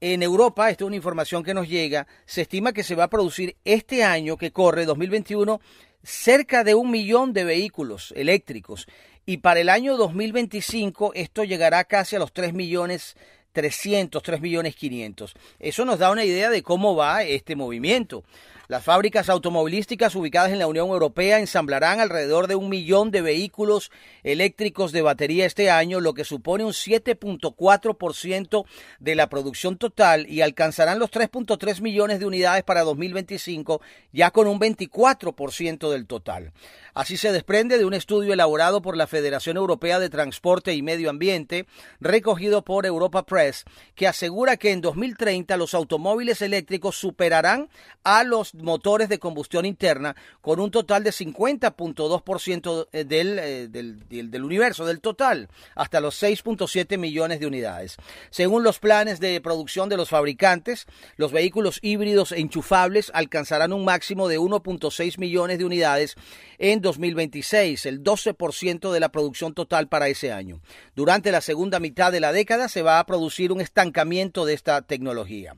en 0.00 0.22
Europa, 0.22 0.70
esta 0.70 0.84
es 0.84 0.86
una 0.86 0.96
información 0.96 1.42
que 1.42 1.54
nos 1.54 1.68
llega, 1.68 2.06
se 2.26 2.42
estima 2.42 2.72
que 2.72 2.82
se 2.82 2.94
va 2.94 3.04
a 3.04 3.10
producir 3.10 3.56
este 3.64 4.04
año 4.04 4.36
que 4.36 4.52
corre, 4.52 4.84
2021, 4.84 5.60
cerca 6.02 6.64
de 6.64 6.74
un 6.74 6.90
millón 6.90 7.32
de 7.32 7.44
vehículos 7.44 8.12
eléctricos. 8.16 8.86
Y 9.26 9.38
para 9.38 9.60
el 9.60 9.68
año 9.68 9.96
2025 9.96 11.12
esto 11.14 11.44
llegará 11.44 11.84
casi 11.84 12.16
a 12.16 12.18
los 12.18 12.32
3 12.32 12.52
millones 12.52 13.16
300, 13.54 14.22
3 14.22 14.40
millones 14.40 14.76
500. 14.76 15.34
Eso 15.58 15.84
nos 15.84 15.98
da 15.98 16.10
una 16.10 16.24
idea 16.24 16.50
de 16.50 16.62
cómo 16.62 16.94
va 16.96 17.22
este 17.22 17.56
movimiento. 17.56 18.24
Las 18.66 18.82
fábricas 18.82 19.28
automovilísticas 19.28 20.14
ubicadas 20.14 20.50
en 20.50 20.58
la 20.58 20.66
Unión 20.66 20.88
Europea 20.88 21.38
ensamblarán 21.38 22.00
alrededor 22.00 22.46
de 22.46 22.54
un 22.54 22.70
millón 22.70 23.10
de 23.10 23.20
vehículos 23.20 23.90
eléctricos 24.22 24.90
de 24.90 25.02
batería 25.02 25.44
este 25.44 25.70
año, 25.70 26.00
lo 26.00 26.14
que 26.14 26.24
supone 26.24 26.64
un 26.64 26.72
7.4% 26.72 28.64
de 29.00 29.14
la 29.14 29.28
producción 29.28 29.76
total 29.76 30.26
y 30.30 30.40
alcanzarán 30.40 30.98
los 30.98 31.10
3.3 31.10 31.82
millones 31.82 32.20
de 32.20 32.26
unidades 32.26 32.64
para 32.64 32.84
2025, 32.84 33.82
ya 34.12 34.30
con 34.30 34.46
un 34.46 34.58
24% 34.58 35.90
del 35.90 36.06
total. 36.06 36.52
Así 36.94 37.18
se 37.18 37.32
desprende 37.32 37.76
de 37.76 37.84
un 37.84 37.92
estudio 37.92 38.32
elaborado 38.32 38.80
por 38.80 38.96
la 38.96 39.06
Federación 39.06 39.58
Europea 39.58 39.98
de 39.98 40.08
Transporte 40.08 40.74
y 40.74 40.80
Medio 40.80 41.10
Ambiente, 41.10 41.66
recogido 42.00 42.64
por 42.64 42.86
Europa 42.86 43.26
Press, 43.26 43.64
que 43.94 44.06
asegura 44.06 44.56
que 44.56 44.70
en 44.70 44.80
2030 44.80 45.56
los 45.58 45.74
automóviles 45.74 46.40
eléctricos 46.40 46.96
superarán 46.96 47.68
a 48.04 48.24
los 48.24 48.53
motores 48.54 49.08
de 49.08 49.18
combustión 49.18 49.66
interna 49.66 50.16
con 50.40 50.60
un 50.60 50.70
total 50.70 51.04
de 51.04 51.10
50.2% 51.10 52.88
eh, 52.92 53.04
del, 53.04 53.38
eh, 53.38 53.68
del, 53.68 54.08
del, 54.08 54.30
del 54.30 54.44
universo, 54.44 54.84
del 54.84 55.00
total, 55.00 55.48
hasta 55.74 56.00
los 56.00 56.22
6.7 56.22 56.98
millones 56.98 57.40
de 57.40 57.46
unidades. 57.46 57.96
Según 58.30 58.62
los 58.62 58.78
planes 58.78 59.20
de 59.20 59.40
producción 59.40 59.88
de 59.88 59.96
los 59.96 60.08
fabricantes, 60.08 60.86
los 61.16 61.32
vehículos 61.32 61.78
híbridos 61.82 62.32
e 62.32 62.40
enchufables 62.40 63.10
alcanzarán 63.14 63.72
un 63.72 63.84
máximo 63.84 64.28
de 64.28 64.38
1.6 64.38 65.18
millones 65.18 65.58
de 65.58 65.64
unidades 65.64 66.14
en 66.58 66.80
2026, 66.80 67.86
el 67.86 68.02
12% 68.02 68.92
de 68.92 69.00
la 69.00 69.10
producción 69.10 69.54
total 69.54 69.88
para 69.88 70.08
ese 70.08 70.32
año. 70.32 70.60
Durante 70.94 71.32
la 71.32 71.40
segunda 71.40 71.80
mitad 71.80 72.12
de 72.12 72.20
la 72.20 72.32
década 72.32 72.68
se 72.68 72.82
va 72.82 72.98
a 72.98 73.06
producir 73.06 73.52
un 73.52 73.60
estancamiento 73.60 74.44
de 74.44 74.54
esta 74.54 74.82
tecnología. 74.82 75.56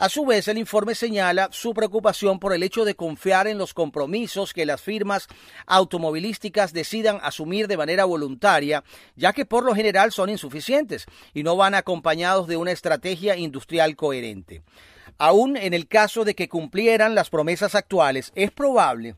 A 0.00 0.08
su 0.08 0.24
vez, 0.24 0.48
el 0.48 0.56
informe 0.56 0.94
señala 0.94 1.50
su 1.52 1.74
preocupación 1.74 2.38
por 2.38 2.54
el 2.54 2.62
hecho 2.62 2.86
de 2.86 2.94
confiar 2.94 3.46
en 3.46 3.58
los 3.58 3.74
compromisos 3.74 4.54
que 4.54 4.64
las 4.64 4.80
firmas 4.80 5.28
automovilísticas 5.66 6.72
decidan 6.72 7.18
asumir 7.22 7.68
de 7.68 7.76
manera 7.76 8.06
voluntaria, 8.06 8.82
ya 9.14 9.34
que 9.34 9.44
por 9.44 9.62
lo 9.62 9.74
general 9.74 10.10
son 10.10 10.30
insuficientes 10.30 11.04
y 11.34 11.42
no 11.42 11.54
van 11.54 11.74
acompañados 11.74 12.48
de 12.48 12.56
una 12.56 12.72
estrategia 12.72 13.36
industrial 13.36 13.94
coherente. 13.94 14.62
Aún 15.18 15.58
en 15.58 15.74
el 15.74 15.86
caso 15.86 16.24
de 16.24 16.34
que 16.34 16.48
cumplieran 16.48 17.14
las 17.14 17.28
promesas 17.28 17.74
actuales, 17.74 18.32
es 18.34 18.50
probable 18.50 19.16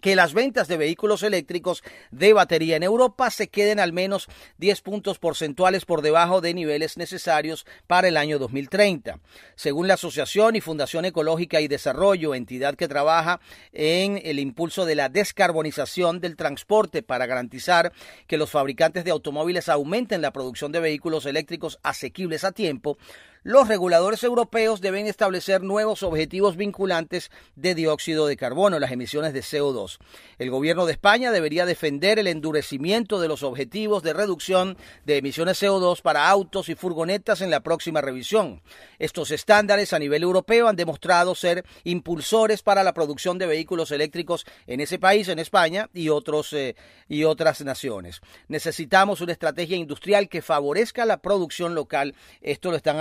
que 0.00 0.16
las 0.16 0.34
ventas 0.34 0.68
de 0.68 0.76
vehículos 0.76 1.22
eléctricos 1.22 1.82
de 2.10 2.32
batería 2.32 2.76
en 2.76 2.82
Europa 2.82 3.30
se 3.30 3.48
queden 3.48 3.80
al 3.80 3.92
menos 3.92 4.28
10 4.58 4.80
puntos 4.82 5.18
porcentuales 5.18 5.84
por 5.84 6.02
debajo 6.02 6.40
de 6.40 6.54
niveles 6.54 6.96
necesarios 6.96 7.66
para 7.86 8.08
el 8.08 8.16
año 8.16 8.38
2030. 8.38 9.18
Según 9.56 9.88
la 9.88 9.94
Asociación 9.94 10.56
y 10.56 10.60
Fundación 10.60 11.04
Ecológica 11.04 11.60
y 11.60 11.68
Desarrollo, 11.68 12.34
entidad 12.34 12.76
que 12.76 12.88
trabaja 12.88 13.40
en 13.72 14.20
el 14.24 14.38
impulso 14.38 14.84
de 14.84 14.94
la 14.94 15.08
descarbonización 15.08 16.20
del 16.20 16.36
transporte 16.36 17.02
para 17.02 17.26
garantizar 17.26 17.92
que 18.26 18.38
los 18.38 18.50
fabricantes 18.50 19.04
de 19.04 19.10
automóviles 19.10 19.68
aumenten 19.68 20.22
la 20.22 20.32
producción 20.32 20.72
de 20.72 20.80
vehículos 20.80 21.26
eléctricos 21.26 21.78
asequibles 21.82 22.44
a 22.44 22.52
tiempo, 22.52 22.98
los 23.42 23.68
reguladores 23.68 24.22
europeos 24.24 24.80
deben 24.80 25.06
establecer 25.06 25.62
nuevos 25.62 26.02
objetivos 26.02 26.56
vinculantes 26.56 27.30
de 27.56 27.74
dióxido 27.74 28.26
de 28.26 28.36
carbono, 28.36 28.78
las 28.78 28.90
emisiones 28.90 29.32
de 29.32 29.40
CO2. 29.40 29.98
El 30.38 30.50
gobierno 30.50 30.86
de 30.86 30.92
España 30.92 31.30
debería 31.30 31.66
defender 31.66 32.18
el 32.18 32.26
endurecimiento 32.26 33.20
de 33.20 33.28
los 33.28 33.42
objetivos 33.42 34.02
de 34.02 34.12
reducción 34.12 34.76
de 35.04 35.18
emisiones 35.18 35.62
CO2 35.62 36.02
para 36.02 36.28
autos 36.28 36.68
y 36.68 36.74
furgonetas 36.74 37.40
en 37.40 37.50
la 37.50 37.60
próxima 37.60 38.00
revisión. 38.00 38.62
Estos 38.98 39.30
estándares 39.30 39.92
a 39.92 39.98
nivel 39.98 40.22
europeo 40.22 40.68
han 40.68 40.76
demostrado 40.76 41.34
ser 41.34 41.64
impulsores 41.84 42.62
para 42.62 42.82
la 42.82 42.92
producción 42.92 43.38
de 43.38 43.46
vehículos 43.46 43.90
eléctricos 43.90 44.46
en 44.66 44.80
ese 44.80 44.98
país, 44.98 45.28
en 45.28 45.38
España 45.38 45.88
y, 45.94 46.08
otros, 46.08 46.52
eh, 46.52 46.76
y 47.08 47.24
otras 47.24 47.62
naciones. 47.62 48.20
Necesitamos 48.48 49.20
una 49.20 49.32
estrategia 49.32 49.76
industrial 49.76 50.28
que 50.28 50.42
favorezca 50.42 51.06
la 51.06 51.18
producción 51.18 51.74
local. 51.74 52.14
Esto 52.40 52.70
lo 52.70 52.76
están 52.76 52.98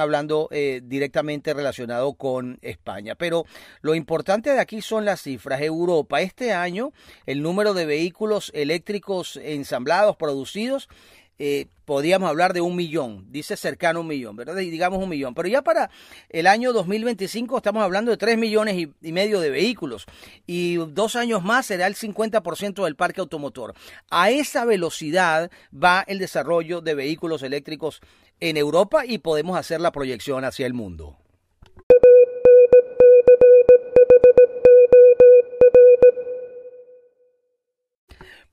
eh, 0.51 0.81
directamente 0.84 1.53
relacionado 1.53 2.13
con 2.13 2.60
España. 2.62 3.15
Pero 3.15 3.46
lo 3.81 3.96
importante 3.96 4.51
de 4.51 4.60
aquí 4.60 4.81
son 4.81 5.05
las 5.05 5.22
cifras. 5.22 5.62
Europa, 5.62 6.22
este 6.22 6.53
año, 6.53 6.93
el 7.25 7.41
número 7.41 7.74
de 7.74 7.86
vehículos 7.86 8.51
eléctricos 8.53 9.38
ensamblados, 9.38 10.15
producidos, 10.15 10.89
eh, 11.39 11.67
podríamos 11.86 12.27
hablar 12.27 12.53
de 12.53 12.62
un 12.62 12.75
millón, 12.75 13.27
dice 13.29 13.55
cercano 13.55 14.00
a 14.00 14.01
un 14.01 14.07
millón, 14.07 14.36
¿verdad? 14.36 14.55
digamos 14.55 15.01
un 15.01 15.07
millón. 15.07 15.36
Pero 15.36 15.48
ya 15.48 15.62
para 15.62 15.91
el 16.29 16.48
año 16.48 16.74
2025 16.74 17.57
estamos 17.57 17.84
hablando 17.84 18.10
de 18.10 18.17
tres 18.17 18.39
millones 18.39 18.75
y, 18.75 18.91
y, 19.03 19.12
medio 19.12 19.39
de 19.39 19.51
vehículos 19.51 20.05
y 20.48 20.77
dos 20.77 21.15
años 21.15 21.43
más 21.43 21.67
será 21.67 21.86
el 21.86 21.96
50% 21.96 22.84
del 22.84 22.96
parque 22.96 23.22
automotor. 23.22 23.75
A 24.10 24.31
esa 24.31 24.65
velocidad 24.65 25.51
va 25.72 26.03
el 26.07 26.17
desarrollo 26.17 26.81
de 26.81 26.96
vehículos 26.96 27.43
eléctricos 27.43 28.01
en 28.39 28.58
Europa 28.58 29.06
y 29.06 29.20
podemos 29.20 29.58
hacer 29.58 29.82
la 29.82 29.91
proyección 29.91 30.46
hacia 30.46 30.65
el 30.65 30.74
mundo. 30.74 31.17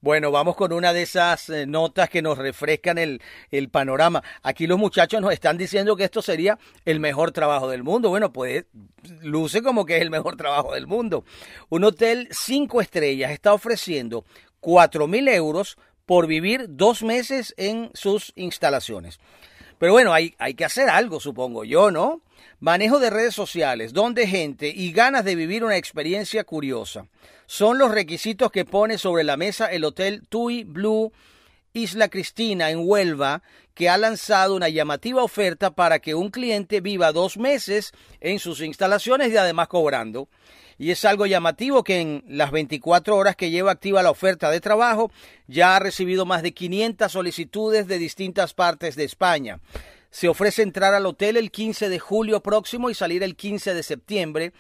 Bueno, 0.05 0.31
vamos 0.31 0.55
con 0.55 0.71
una 0.75 0.93
de 0.93 1.01
esas 1.01 1.49
eh, 1.49 1.65
notas 1.67 2.11
que 2.11 2.21
nos 2.21 2.37
refrescan 2.37 2.99
el, 2.99 3.23
el, 3.51 3.71
panorama. 3.71 4.23
Aquí 4.43 4.67
los 4.67 4.79
muchachos 4.79 5.23
nos 5.23 5.33
están 5.33 5.57
diciendo 5.57 5.97
que 5.97 6.05
esto 6.05 6.21
sería 6.21 6.59
el 6.85 7.01
mejor 7.01 7.33
trabajo 7.33 7.71
del 7.71 7.83
mundo. 7.83 8.11
Bueno, 8.11 8.31
pues 8.31 8.67
luce 9.23 9.63
como 9.63 9.87
que 9.87 9.97
es 9.97 10.03
el 10.03 10.11
mejor 10.11 10.37
trabajo 10.37 10.75
del 10.75 10.87
mundo. 10.87 11.25
Un 11.71 11.85
hotel 11.85 12.29
cinco 12.33 12.83
estrellas 12.83 13.31
está 13.31 13.55
ofreciendo 13.55 14.27
cuatro 14.61 15.07
mil 15.07 15.27
euros 15.27 15.79
por 16.05 16.27
vivir 16.27 16.67
dos 16.69 17.03
meses 17.03 17.55
en 17.57 17.91
sus 17.95 18.35
instalaciones. 18.37 19.19
Pero 19.79 19.93
bueno, 19.93 20.13
hay, 20.13 20.35
hay 20.39 20.55
que 20.55 20.65
hacer 20.65 20.89
algo, 20.89 21.21
supongo 21.21 21.65
yo, 21.65 21.91
¿no? 21.91 22.21
Manejo 22.61 22.99
de 22.99 23.11
redes 23.11 23.35
sociales, 23.35 23.93
donde 23.93 24.27
gente 24.27 24.69
y 24.69 24.93
ganas 24.93 25.25
de 25.25 25.35
vivir 25.35 25.65
una 25.65 25.77
experiencia 25.77 26.45
curiosa. 26.45 27.07
Son 27.47 27.79
los 27.79 27.91
requisitos 27.91 28.51
que 28.51 28.65
pone 28.65 28.97
sobre 28.97 29.25
la 29.25 29.37
mesa 29.37 29.67
el 29.67 29.85
Hotel 29.85 30.23
TUI 30.29 30.65
Blue 30.65 31.13
Isla 31.75 32.09
Cristina 32.09 32.71
en 32.71 32.79
Huelva, 32.89 33.43
que 33.75 33.89
ha 33.89 33.99
lanzado 33.99 34.55
una 34.55 34.69
llamativa 34.69 35.25
oferta 35.25 35.73
para 35.73 35.99
que 35.99 36.15
un 36.15 36.31
cliente 36.31 36.81
viva 36.81 37.11
dos 37.11 37.37
meses 37.37 37.93
en 38.21 38.39
sus 38.39 38.61
instalaciones 38.61 39.33
y 39.33 39.37
además 39.37 39.67
cobrando. 39.67 40.29
Y 40.79 40.91
es 40.91 41.05
algo 41.05 41.27
llamativo 41.27 41.85
que 41.85 42.01
en 42.01 42.25
las 42.29 42.51
24 42.51 43.17
horas 43.17 43.37
que 43.37 43.51
lleva 43.51 43.73
activa 43.73 44.03
la 44.03 44.11
oferta 44.11 44.51
de 44.51 44.61
trabajo 44.61 45.11
ya 45.47 45.77
ha 45.77 45.79
recibido 45.79 46.27
más 46.27 46.43
de 46.43 46.53
500 46.53 47.11
solicitudes 47.11 47.87
de 47.87 47.99
distintas 47.99 48.55
partes 48.55 48.97
de 48.97 49.05
España. 49.05 49.61
Se 50.11 50.29
ofrece 50.29 50.63
entrar 50.63 50.95
al 50.95 51.07
hotel 51.07 51.37
el 51.37 51.51
15 51.51 51.89
de 51.89 51.99
julio 51.99 52.41
próximo 52.41 52.91
y 52.91 52.95
salir 52.95 53.23
el 53.23 53.37
15 53.37 53.75
de 53.75 53.83
septiembre 53.83 54.53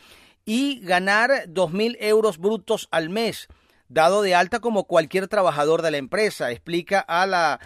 y 0.44 0.80
ganar 0.80 1.46
2.000 1.48 1.96
euros 2.00 2.38
brutos 2.38 2.88
al 2.90 3.08
mes 3.08 3.48
dado 3.88 4.22
de 4.22 4.34
alta 4.34 4.60
como 4.60 4.84
cualquier 4.84 5.28
trabajador 5.28 5.82
de 5.82 5.90
la 5.90 5.98
empresa, 5.98 6.50
explica 6.50 7.00
a 7.00 7.26
la 7.26 7.60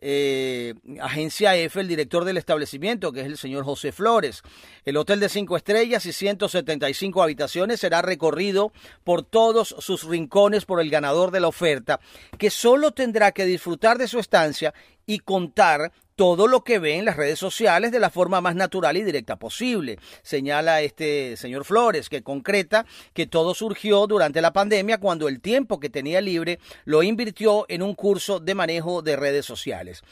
eh, 0.00 0.74
agencia 1.00 1.56
F 1.56 1.80
el 1.80 1.88
director 1.88 2.24
del 2.24 2.36
establecimiento, 2.36 3.12
que 3.12 3.20
es 3.20 3.26
el 3.26 3.36
señor 3.36 3.64
José 3.64 3.92
Flores. 3.92 4.42
El 4.84 4.96
hotel 4.96 5.20
de 5.20 5.28
cinco 5.28 5.56
estrellas 5.56 6.06
y 6.06 6.12
175 6.12 7.22
habitaciones 7.22 7.80
será 7.80 8.02
recorrido 8.02 8.72
por 9.04 9.22
todos 9.22 9.74
sus 9.78 10.04
rincones 10.04 10.64
por 10.64 10.80
el 10.80 10.90
ganador 10.90 11.30
de 11.30 11.40
la 11.40 11.48
oferta, 11.48 12.00
que 12.38 12.50
solo 12.50 12.92
tendrá 12.92 13.32
que 13.32 13.44
disfrutar 13.44 13.98
de 13.98 14.08
su 14.08 14.18
estancia 14.18 14.74
y 15.06 15.18
contar 15.18 15.92
todo 16.20 16.48
lo 16.48 16.64
que 16.64 16.78
ve 16.78 16.98
en 16.98 17.06
las 17.06 17.16
redes 17.16 17.38
sociales 17.38 17.92
de 17.92 17.98
la 17.98 18.10
forma 18.10 18.42
más 18.42 18.54
natural 18.54 18.94
y 18.98 19.02
directa 19.02 19.36
posible. 19.36 19.98
Señala 20.20 20.82
este 20.82 21.34
señor 21.38 21.64
Flores, 21.64 22.10
que 22.10 22.22
concreta 22.22 22.84
que 23.14 23.26
todo 23.26 23.54
surgió 23.54 24.06
durante 24.06 24.42
la 24.42 24.52
pandemia 24.52 25.00
cuando 25.00 25.28
el 25.28 25.40
tiempo 25.40 25.80
que 25.80 25.88
tenía 25.88 26.20
libre 26.20 26.58
lo 26.84 27.02
invirtió 27.02 27.64
en 27.70 27.80
un 27.80 27.94
curso 27.94 28.38
de 28.38 28.54
manejo 28.54 29.00
de 29.00 29.16
redes 29.16 29.46
sociales. 29.46 30.02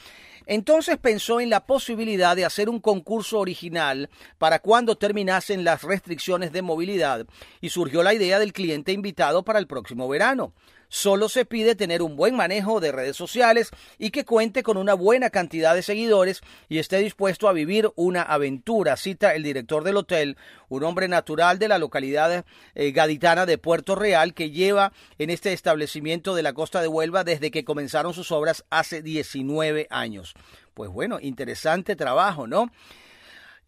Entonces 0.47 0.97
pensó 0.97 1.41
en 1.41 1.51
la 1.51 1.67
posibilidad 1.67 2.35
de 2.35 2.47
hacer 2.47 2.71
un 2.71 2.81
concurso 2.81 3.39
original 3.39 4.09
para 4.39 4.61
cuando 4.61 4.97
terminasen 4.97 5.63
las 5.63 5.83
restricciones 5.83 6.53
de 6.53 6.63
movilidad 6.63 7.27
y 7.61 7.69
surgió 7.69 8.03
la 8.03 8.15
idea 8.15 8.39
del 8.39 8.55
cliente 8.55 8.93
invitado 8.93 9.45
para 9.45 9.59
el 9.59 9.67
próximo 9.67 10.09
verano. 10.09 10.55
Solo 10.89 11.29
se 11.29 11.45
pide 11.45 11.75
tener 11.75 12.01
un 12.03 12.17
buen 12.17 12.35
manejo 12.35 12.81
de 12.81 12.93
redes 12.93 13.17
sociales 13.17 13.71
y 13.99 14.11
que 14.11 14.25
cuente 14.25 14.63
con 14.63 14.77
una 14.79 14.95
buena 14.95 15.29
cantidad 15.29 15.75
de 15.75 15.83
seguidores 15.83 16.41
y 16.69 16.79
esté 16.79 16.99
dispuesto 16.99 17.49
a 17.49 17.53
vivir 17.53 17.91
una 17.95 18.23
aventura, 18.23 18.97
cita 18.97 19.35
el 19.35 19.43
director 19.43 19.85
del 19.85 19.99
hotel, 19.99 20.39
un 20.69 20.85
hombre 20.85 21.07
natural 21.07 21.59
de 21.59 21.69
la 21.69 21.79
localidad 21.79 22.45
eh, 22.75 22.93
gaditana 22.93 23.45
de 23.45 23.59
Puerto 23.59 23.95
Real 23.95 24.33
que 24.33 24.51
lleva 24.51 24.93
en 25.19 25.31
este 25.31 25.53
establecimiento 25.53 26.35
de 26.35 26.43
la 26.43 26.55
costa 26.55 26.81
de 26.81 26.89
Huelva 26.89 27.23
desde 27.23 27.51
que 27.51 27.65
comenzaron 27.65 28.15
sus 28.15 28.33
obras 28.33 28.65
hace 28.71 29.03
19 29.03 29.89
años. 29.91 30.35
Pues 30.73 30.91
bueno, 30.91 31.19
interesante 31.21 31.97
trabajo, 31.97 32.47
¿no? 32.47 32.71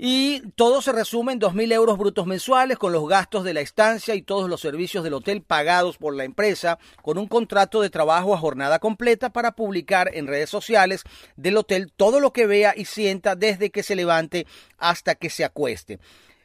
Y 0.03 0.41
todo 0.57 0.81
se 0.81 0.93
resume 0.93 1.35
en 1.35 1.41
2.000 1.41 1.75
euros 1.75 1.99
brutos 1.99 2.25
mensuales 2.25 2.79
con 2.79 2.91
los 2.91 3.07
gastos 3.07 3.45
de 3.45 3.53
la 3.53 3.61
estancia 3.61 4.15
y 4.15 4.23
todos 4.23 4.49
los 4.49 4.63
servicios 4.63 5.05
del 5.05 5.13
hotel 5.13 5.43
pagados 5.43 5.99
por 5.99 6.17
la 6.17 6.25
empresa, 6.25 6.79
con 7.03 7.19
un 7.19 7.27
contrato 7.27 7.83
de 7.83 7.91
trabajo 7.91 8.33
a 8.33 8.39
jornada 8.39 8.79
completa 8.79 9.29
para 9.29 9.53
publicar 9.53 10.11
en 10.15 10.27
redes 10.27 10.49
sociales 10.49 11.03
del 11.37 11.59
hotel 11.59 11.93
todo 11.95 12.19
lo 12.19 12.33
que 12.33 12.47
vea 12.47 12.73
y 12.75 12.87
sienta 12.87 13.37
desde 13.37 13.69
que 13.69 13.83
se 13.83 13.95
levante 13.95 14.47
hasta 14.79 15.17
que 15.17 15.29
se 15.29 15.45
acueste. 15.45 15.99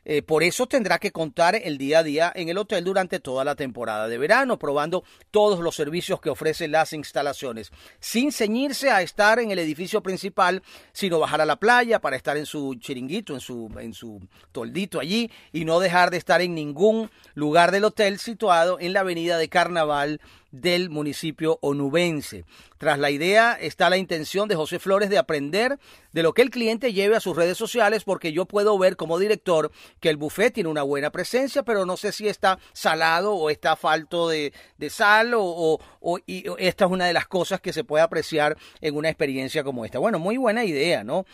Eh, 0.05 0.21
por 0.21 0.43
eso 0.43 0.67
tendrá 0.67 0.99
que 0.99 1.11
contar 1.11 1.55
el 1.55 1.77
día 1.77 1.99
a 1.99 2.03
día 2.03 2.31
en 2.35 2.49
el 2.49 2.57
hotel 2.57 2.83
durante 2.83 3.19
toda 3.19 3.43
la 3.43 3.55
temporada 3.55 4.07
de 4.07 4.17
verano, 4.17 4.59
probando 4.59 5.03
todos 5.31 5.59
los 5.59 5.75
servicios 5.75 6.21
que 6.21 6.29
ofrecen 6.29 6.71
las 6.71 6.93
instalaciones, 6.93 7.71
sin 7.99 8.31
ceñirse 8.31 8.91
a 8.91 9.01
estar 9.01 9.39
en 9.39 9.51
el 9.51 9.59
edificio 9.59 10.01
principal, 10.03 10.61
sino 10.93 11.19
bajar 11.19 11.41
a 11.41 11.45
la 11.45 11.55
playa 11.55 11.99
para 11.99 12.15
estar 12.15 12.37
en 12.37 12.45
su 12.45 12.75
chiringuito, 12.75 13.33
en 13.33 13.39
su, 13.39 13.71
en 13.79 13.93
su 13.93 14.21
toldito 14.51 14.99
allí, 14.99 15.31
y 15.51 15.65
no 15.65 15.79
dejar 15.79 16.11
de 16.11 16.17
estar 16.17 16.41
en 16.41 16.53
ningún 16.53 17.09
lugar 17.33 17.71
del 17.71 17.85
hotel 17.85 18.19
situado 18.19 18.79
en 18.79 18.93
la 18.93 18.99
avenida 18.99 19.37
de 19.37 19.49
Carnaval 19.49 20.21
del 20.61 20.89
municipio 20.89 21.59
onubense. 21.61 22.45
Tras 22.77 22.99
la 22.99 23.11
idea 23.11 23.53
está 23.53 23.89
la 23.89 23.97
intención 23.97 24.47
de 24.47 24.55
José 24.55 24.79
Flores 24.79 25.09
de 25.09 25.17
aprender 25.17 25.79
de 26.11 26.23
lo 26.23 26.33
que 26.33 26.41
el 26.41 26.49
cliente 26.49 26.93
lleve 26.93 27.15
a 27.15 27.19
sus 27.19 27.35
redes 27.35 27.57
sociales 27.57 28.03
porque 28.03 28.31
yo 28.31 28.45
puedo 28.45 28.77
ver 28.77 28.95
como 28.95 29.19
director 29.19 29.71
que 29.99 30.09
el 30.09 30.17
buffet 30.17 30.53
tiene 30.53 30.69
una 30.69 30.83
buena 30.83 31.11
presencia, 31.11 31.63
pero 31.63 31.85
no 31.85 31.97
sé 31.97 32.11
si 32.11 32.27
está 32.27 32.59
salado 32.73 33.35
o 33.35 33.49
está 33.49 33.75
falto 33.75 34.29
de, 34.29 34.53
de 34.77 34.89
sal 34.89 35.33
o, 35.35 35.79
o, 35.99 36.19
y 36.25 36.45
esta 36.57 36.85
es 36.85 36.91
una 36.91 37.05
de 37.05 37.13
las 37.13 37.27
cosas 37.27 37.61
que 37.61 37.73
se 37.73 37.83
puede 37.83 38.03
apreciar 38.03 38.57
en 38.81 38.95
una 38.95 39.09
experiencia 39.09 39.63
como 39.63 39.85
esta. 39.85 39.99
Bueno, 39.99 40.19
muy 40.19 40.37
buena 40.37 40.63
idea, 40.63 41.03
¿no? 41.03 41.25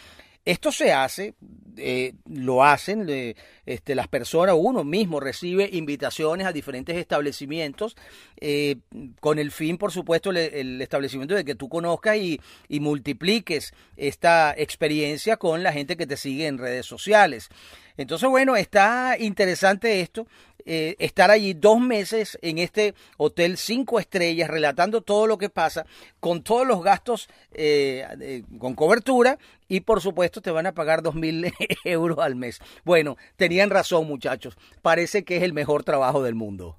Esto 0.43 0.71
se 0.71 0.91
hace, 0.91 1.35
eh, 1.77 2.13
lo 2.27 2.63
hacen, 2.63 3.35
este, 3.65 3.95
las 3.95 4.07
personas, 4.07 4.55
uno 4.57 4.83
mismo 4.83 5.19
recibe 5.19 5.69
invitaciones 5.71 6.47
a 6.47 6.51
diferentes 6.51 6.97
establecimientos 6.97 7.95
eh, 8.37 8.77
con 9.19 9.37
el 9.37 9.51
fin, 9.51 9.77
por 9.77 9.91
supuesto, 9.91 10.31
el, 10.31 10.81
establecimiento 10.81 11.35
de 11.35 11.45
que 11.45 11.53
tú 11.53 11.69
conozcas 11.69 12.17
y, 12.17 12.41
y 12.67 12.79
multipliques 12.79 13.73
esta 13.97 14.55
experiencia 14.57 15.37
con 15.37 15.61
la 15.61 15.73
gente 15.73 15.95
que 15.95 16.07
te 16.07 16.17
sigue 16.17 16.47
en 16.47 16.57
redes 16.57 16.87
sociales. 16.87 17.49
Entonces, 17.97 18.27
bueno, 18.29 18.55
está 18.55 19.15
interesante 19.19 20.01
esto. 20.01 20.25
Eh, 20.65 20.95
estar 20.99 21.31
allí 21.31 21.53
dos 21.53 21.79
meses 21.79 22.37
en 22.41 22.57
este 22.57 22.93
hotel 23.17 23.57
cinco 23.57 23.99
estrellas, 23.99 24.49
relatando 24.49 25.01
todo 25.01 25.27
lo 25.27 25.37
que 25.37 25.49
pasa, 25.49 25.85
con 26.19 26.43
todos 26.43 26.67
los 26.67 26.83
gastos 26.83 27.29
eh, 27.53 28.43
con 28.59 28.75
cobertura 28.75 29.37
y 29.67 29.81
por 29.81 30.01
supuesto 30.01 30.41
te 30.41 30.51
van 30.51 30.65
a 30.65 30.73
pagar 30.73 31.01
dos 31.01 31.15
mil 31.15 31.51
euros 31.85 32.19
al 32.19 32.35
mes. 32.35 32.59
Bueno, 32.83 33.17
tenían 33.35 33.69
razón 33.69 34.07
muchachos, 34.07 34.57
parece 34.81 35.23
que 35.23 35.37
es 35.37 35.43
el 35.43 35.53
mejor 35.53 35.83
trabajo 35.83 36.23
del 36.23 36.35
mundo. 36.35 36.77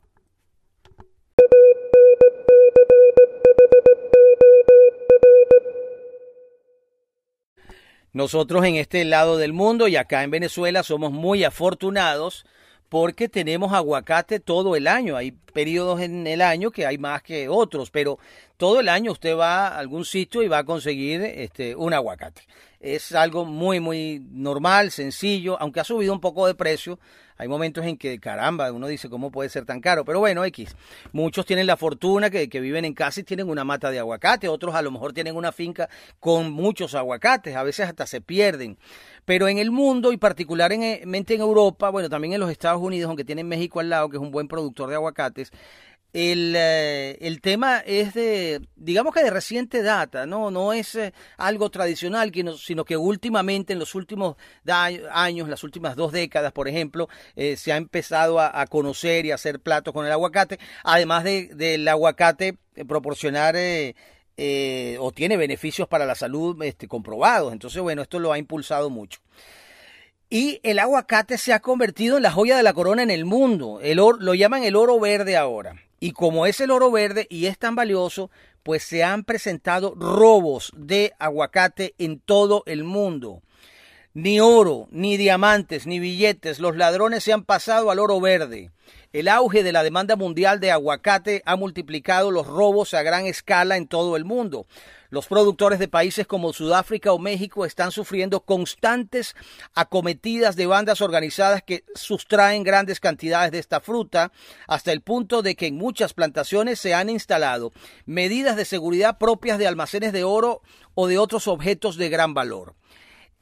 Nosotros 8.12 8.64
en 8.66 8.77
este 8.77 9.05
lado 9.07 9.38
del 9.38 9.55
mundo 9.55 9.88
y 9.88 9.97
acá 9.97 10.23
en 10.23 10.31
Venezuela 10.31 10.83
somos 10.83 11.12
muy 11.12 11.45
afortunados 11.45 12.45
porque 12.93 13.27
tenemos 13.27 13.73
aguacate 13.73 14.39
todo 14.39 14.77
el 14.77 14.87
año. 14.87 15.17
Hay 15.17 15.33
periodos 15.33 16.03
en 16.03 16.27
el 16.27 16.43
año 16.43 16.71
que 16.71 16.85
hay 16.85 16.99
más 16.99 17.23
que 17.23 17.49
otros, 17.49 17.91
pero 17.91 18.19
todo 18.59 18.81
el 18.81 18.91
año 18.91 19.13
usted 19.13 19.35
va 19.35 19.69
a 19.69 19.79
algún 19.79 20.05
sitio 20.05 20.43
y 20.43 20.49
va 20.49 20.59
a 20.59 20.65
conseguir 20.65 21.23
este, 21.23 21.75
un 21.75 21.95
aguacate. 21.95 22.43
Es 22.83 23.14
algo 23.14 23.45
muy, 23.45 23.79
muy 23.79 24.27
normal, 24.33 24.90
sencillo, 24.90 25.57
aunque 25.61 25.79
ha 25.79 25.85
subido 25.85 26.12
un 26.12 26.21
poco 26.21 26.49
de 26.49 26.57
precio. 26.57 26.99
Hay 27.38 27.47
momentos 27.47 27.87
en 27.87 27.97
que, 27.97 28.18
caramba, 28.18 28.73
uno 28.73 28.88
dice, 28.88 29.09
¿cómo 29.09 29.31
puede 29.31 29.49
ser 29.51 29.64
tan 29.64 29.81
caro? 29.81 30.05
Pero 30.05 30.18
bueno, 30.18 30.45
X. 30.45 30.75
Muchos 31.12 31.47
tienen 31.47 31.68
la 31.68 31.77
fortuna 31.77 32.29
que, 32.29 32.49
que 32.49 32.61
viven 32.61 32.85
en 32.85 32.92
casa 32.92 33.21
y 33.21 33.23
tienen 33.23 33.49
una 33.49 33.62
mata 33.62 33.92
de 33.92 34.01
aguacate, 34.01 34.49
otros 34.49 34.75
a 34.75 34.83
lo 34.83 34.90
mejor 34.90 35.12
tienen 35.12 35.37
una 35.37 35.53
finca 35.53 35.88
con 36.18 36.51
muchos 36.51 36.97
aguacates, 36.97 37.55
a 37.55 37.62
veces 37.62 37.87
hasta 37.87 38.05
se 38.05 38.21
pierden. 38.21 38.77
Pero 39.25 39.47
en 39.47 39.59
el 39.59 39.71
mundo 39.71 40.12
y 40.12 40.16
particularmente 40.16 41.35
en 41.35 41.40
Europa, 41.40 41.88
bueno, 41.88 42.09
también 42.09 42.33
en 42.33 42.40
los 42.40 42.51
Estados 42.51 42.83
Unidos, 42.83 43.07
aunque 43.09 43.25
tienen 43.25 43.47
México 43.47 43.79
al 43.79 43.90
lado, 43.90 44.09
que 44.09 44.16
es 44.16 44.23
un 44.23 44.33
buen 44.33 44.49
productor 44.49 44.88
de 44.88 44.97
aguacates, 44.97 45.53
el, 46.12 46.55
eh, 46.57 47.16
el, 47.22 47.40
tema 47.40 47.79
es 47.79 48.12
de, 48.12 48.61
digamos 48.77 49.14
que 49.14 49.22
de 49.22 49.31
reciente 49.31 49.83
data, 49.83 50.27
no, 50.27 50.51
no 50.51 50.75
es 50.75 50.94
eh, 50.94 51.14
algo 51.38 51.70
tradicional, 51.70 52.31
sino 52.59 52.85
que 52.85 52.98
últimamente, 52.98 53.72
en 53.72 53.79
los 53.79 53.94
últimos 53.94 54.37
años, 55.11 55.48
las 55.48 55.64
últimas 55.64 55.96
dos 55.96 56.12
décadas, 56.12 56.53
por 56.53 56.68
ejemplo, 56.68 57.09
eh, 57.35 57.57
se 57.57 57.72
ha 57.72 57.79
empezado 57.79 58.40
a, 58.40 58.66
conocer 58.66 59.25
y 59.25 59.31
a 59.31 59.37
hacer 59.37 59.61
platos 59.61 59.94
con 59.94 60.05
el 60.05 60.12
aguacate, 60.12 60.59
además 60.85 61.25
de, 61.25 61.48
del 61.55 61.88
aguacate 61.88 62.59
proporcionar 62.87 63.57
o 63.57 65.12
tiene 65.12 65.37
beneficios 65.37 65.88
para 65.88 66.05
la 66.05 66.14
salud 66.14 66.62
este, 66.62 66.88
comprobados. 66.88 67.53
Entonces, 67.53 67.81
bueno, 67.81 68.03
esto 68.03 68.18
lo 68.18 68.33
ha 68.33 68.38
impulsado 68.38 68.90
mucho. 68.90 69.20
Y 70.29 70.61
el 70.62 70.79
aguacate 70.79 71.38
se 71.38 71.53
ha 71.53 71.61
convertido 71.61 72.16
en 72.16 72.22
la 72.22 72.33
joya 72.33 72.57
de 72.57 72.62
la 72.62 72.72
corona 72.72 73.03
en 73.03 73.11
el 73.11 73.25
mundo. 73.25 73.81
El 73.83 73.96
lo 73.96 74.35
llaman 74.35 74.64
el 74.64 74.77
oro 74.77 74.98
verde 75.01 75.37
ahora. 75.37 75.77
Y 76.03 76.11
como 76.11 76.47
es 76.47 76.59
el 76.59 76.73
oro 76.73 76.91
verde 76.91 77.29
y 77.31 77.47
es 77.47 77.61
tan 77.61 77.77
valioso, 77.77 78.29
pues 78.65 78.83
se 78.83 79.05
han 79.05 79.23
presentado 79.23 79.95
robos 79.95 80.73
de 80.77 81.12
aguacate 81.21 81.95
en 81.97 82.19
todo 82.19 82.65
el 82.67 82.83
mundo. 82.83 83.41
Ni 84.12 84.41
oro, 84.41 84.88
ni 84.91 85.17
diamantes, 85.17 85.87
ni 85.87 86.01
billetes, 86.01 86.59
los 86.59 86.77
ladrones 86.77 87.23
se 87.23 87.33
han 87.33 87.45
pasado 87.45 87.93
al 87.93 88.01
oro 88.01 88.21
verde. 88.21 88.73
El 89.12 89.29
auge 89.29 89.62
de 89.62 89.71
la 89.71 89.85
demanda 89.85 90.17
mundial 90.17 90.59
de 90.59 90.73
aguacate 90.73 91.41
ha 91.47 91.55
multiplicado 91.55 92.33
los 92.33 92.49
robos 92.49 92.95
a 92.95 93.05
gran 93.05 93.27
escala 93.27 93.77
en 93.77 93.87
todo 93.87 94.17
el 94.17 94.25
mundo. 94.25 94.67
Los 95.12 95.27
productores 95.27 95.79
de 95.79 95.88
países 95.88 96.27
como 96.27 96.55
Sudáfrica 96.55 97.12
o 97.12 97.18
México 97.18 97.66
están 97.66 97.92
sufriendo 97.92 98.40
constantes 98.40 99.37
acometidas 99.75 100.57
de 100.57 100.64
bandas 100.64 101.03
organizadas 101.03 101.62
que 101.62 101.85
sustraen 101.94 102.62
grandes 102.62 102.98
cantidades 102.98 103.53
de 103.53 103.59
esta 103.59 103.81
fruta 103.81 104.33
hasta 104.66 104.90
el 104.90 105.03
punto 105.03 105.42
de 105.42 105.55
que 105.55 105.66
en 105.66 105.77
muchas 105.77 106.14
plantaciones 106.14 106.81
se 106.81 106.94
han 106.94 107.11
instalado 107.11 107.75
medidas 108.07 108.57
de 108.57 108.64
seguridad 108.64 109.18
propias 109.18 109.59
de 109.59 109.66
almacenes 109.66 110.14
de 110.14 110.25
oro 110.25 110.62
o 110.94 111.07
de 111.07 111.18
otros 111.18 111.46
objetos 111.46 111.98
de 111.98 112.09
gran 112.09 112.33
valor. 112.33 112.75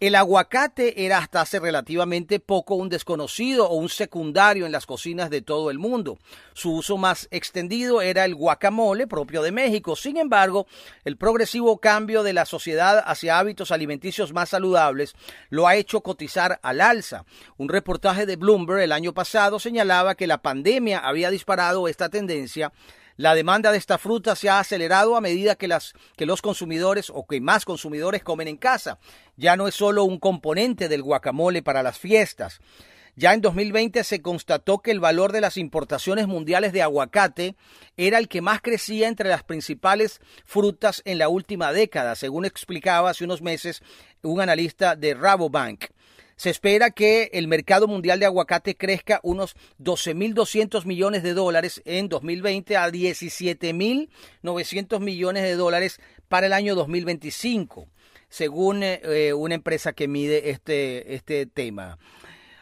El 0.01 0.15
aguacate 0.15 1.05
era 1.05 1.19
hasta 1.19 1.43
hace 1.43 1.61
relativamente 1.61 2.41
poco 2.41 2.75
un 2.75 2.89
desconocido 2.89 3.69
o 3.69 3.75
un 3.75 3.91
secundario 3.91 4.65
en 4.65 4.73
las 4.73 4.87
cocinas 4.87 5.29
de 5.29 5.43
todo 5.43 5.71
el 5.71 5.79
mundo. 5.79 6.19
Su 6.55 6.73
uso 6.73 6.97
más 6.97 7.29
extendido 7.31 8.01
era 8.01 8.25
el 8.25 8.35
guacamole 8.35 9.07
propio 9.07 9.43
de 9.43 9.53
México. 9.53 9.97
Sin 9.97 10.17
embargo, 10.17 10.67
el 11.05 11.19
progresivo 11.19 11.81
cambio 11.81 12.23
de 12.23 12.33
la 12.33 12.47
sociedad 12.47 13.05
hacia 13.05 13.39
hábitos 13.39 13.73
alimenticios 13.73 14.33
más 14.33 14.49
saludables 14.49 15.15
lo 15.51 15.69
ha 15.69 15.77
hecho 15.77 16.01
cotizar 16.01 16.61
al 16.63 16.81
alza. 16.81 17.27
Un 17.59 17.69
reportaje 17.69 18.25
de 18.25 18.37
Bloomberg 18.37 18.81
el 18.81 18.93
año 18.93 19.13
pasado 19.13 19.59
señalaba 19.59 20.15
que 20.15 20.27
la 20.27 20.41
pandemia 20.41 21.01
había 21.01 21.31
disparado 21.31 21.89
esta 21.89 22.09
tendencia 22.09 22.73
la 23.21 23.35
demanda 23.35 23.71
de 23.71 23.77
esta 23.77 23.99
fruta 23.99 24.35
se 24.35 24.49
ha 24.49 24.61
acelerado 24.61 25.15
a 25.15 25.21
medida 25.21 25.55
que, 25.55 25.69
las, 25.69 25.93
que 26.17 26.25
los 26.25 26.41
consumidores 26.41 27.13
o 27.15 27.27
que 27.27 27.39
más 27.39 27.67
consumidores 27.67 28.25
comen 28.25 28.49
en 28.49 28.57
casa. 28.57 28.99
Ya 29.37 29.57
no 29.57 29.69
es 29.69 29.75
solo 29.75 30.05
un 30.05 30.19
componente 30.19 30.89
del 30.89 31.03
guacamole 31.03 31.63
para 31.63 31.83
las 31.83 31.99
fiestas. 31.99 32.63
Ya 33.17 33.35
en 33.35 33.43
2020 33.43 34.05
se 34.05 34.23
constató 34.23 34.79
que 34.79 34.91
el 34.91 35.01
valor 35.01 35.33
de 35.33 35.43
las 35.43 35.59
importaciones 35.59 36.29
mundiales 36.29 36.73
de 36.73 36.81
aguacate 36.81 37.57
era 37.99 38.17
el 38.17 38.27
que 38.27 38.41
más 38.41 38.63
crecía 38.63 39.07
entre 39.09 39.29
las 39.29 39.43
principales 39.43 40.23
frutas 40.47 41.03
en 41.05 41.19
la 41.19 41.29
última 41.29 41.75
década, 41.75 42.15
según 42.15 42.47
explicaba 42.47 43.11
hace 43.11 43.25
unos 43.25 43.43
meses 43.43 43.83
un 44.23 44.41
analista 44.41 44.97
de 44.97 45.13
Rabobank. 45.13 45.85
Se 46.41 46.49
espera 46.49 46.91
que 46.91 47.29
el 47.35 47.49
mercado 47.49 47.87
mundial 47.87 48.19
de 48.19 48.25
aguacate 48.25 48.75
crezca 48.75 49.21
unos 49.23 49.55
12.200 49.79 50.87
millones 50.87 51.23
de 51.23 51.35
dólares 51.35 51.83
en 51.85 52.09
2020 52.09 52.79
a 52.79 52.89
17.900 52.89 55.01
millones 55.01 55.43
de 55.43 55.55
dólares 55.55 56.01
para 56.29 56.47
el 56.47 56.55
año 56.55 56.75
2025, 56.75 57.91
según 58.31 58.81
eh, 58.83 59.35
una 59.35 59.55
empresa 59.55 59.93
que 59.93 60.09
mide 60.09 60.49
este, 60.49 61.15
este 61.15 61.45
tema. 61.45 61.99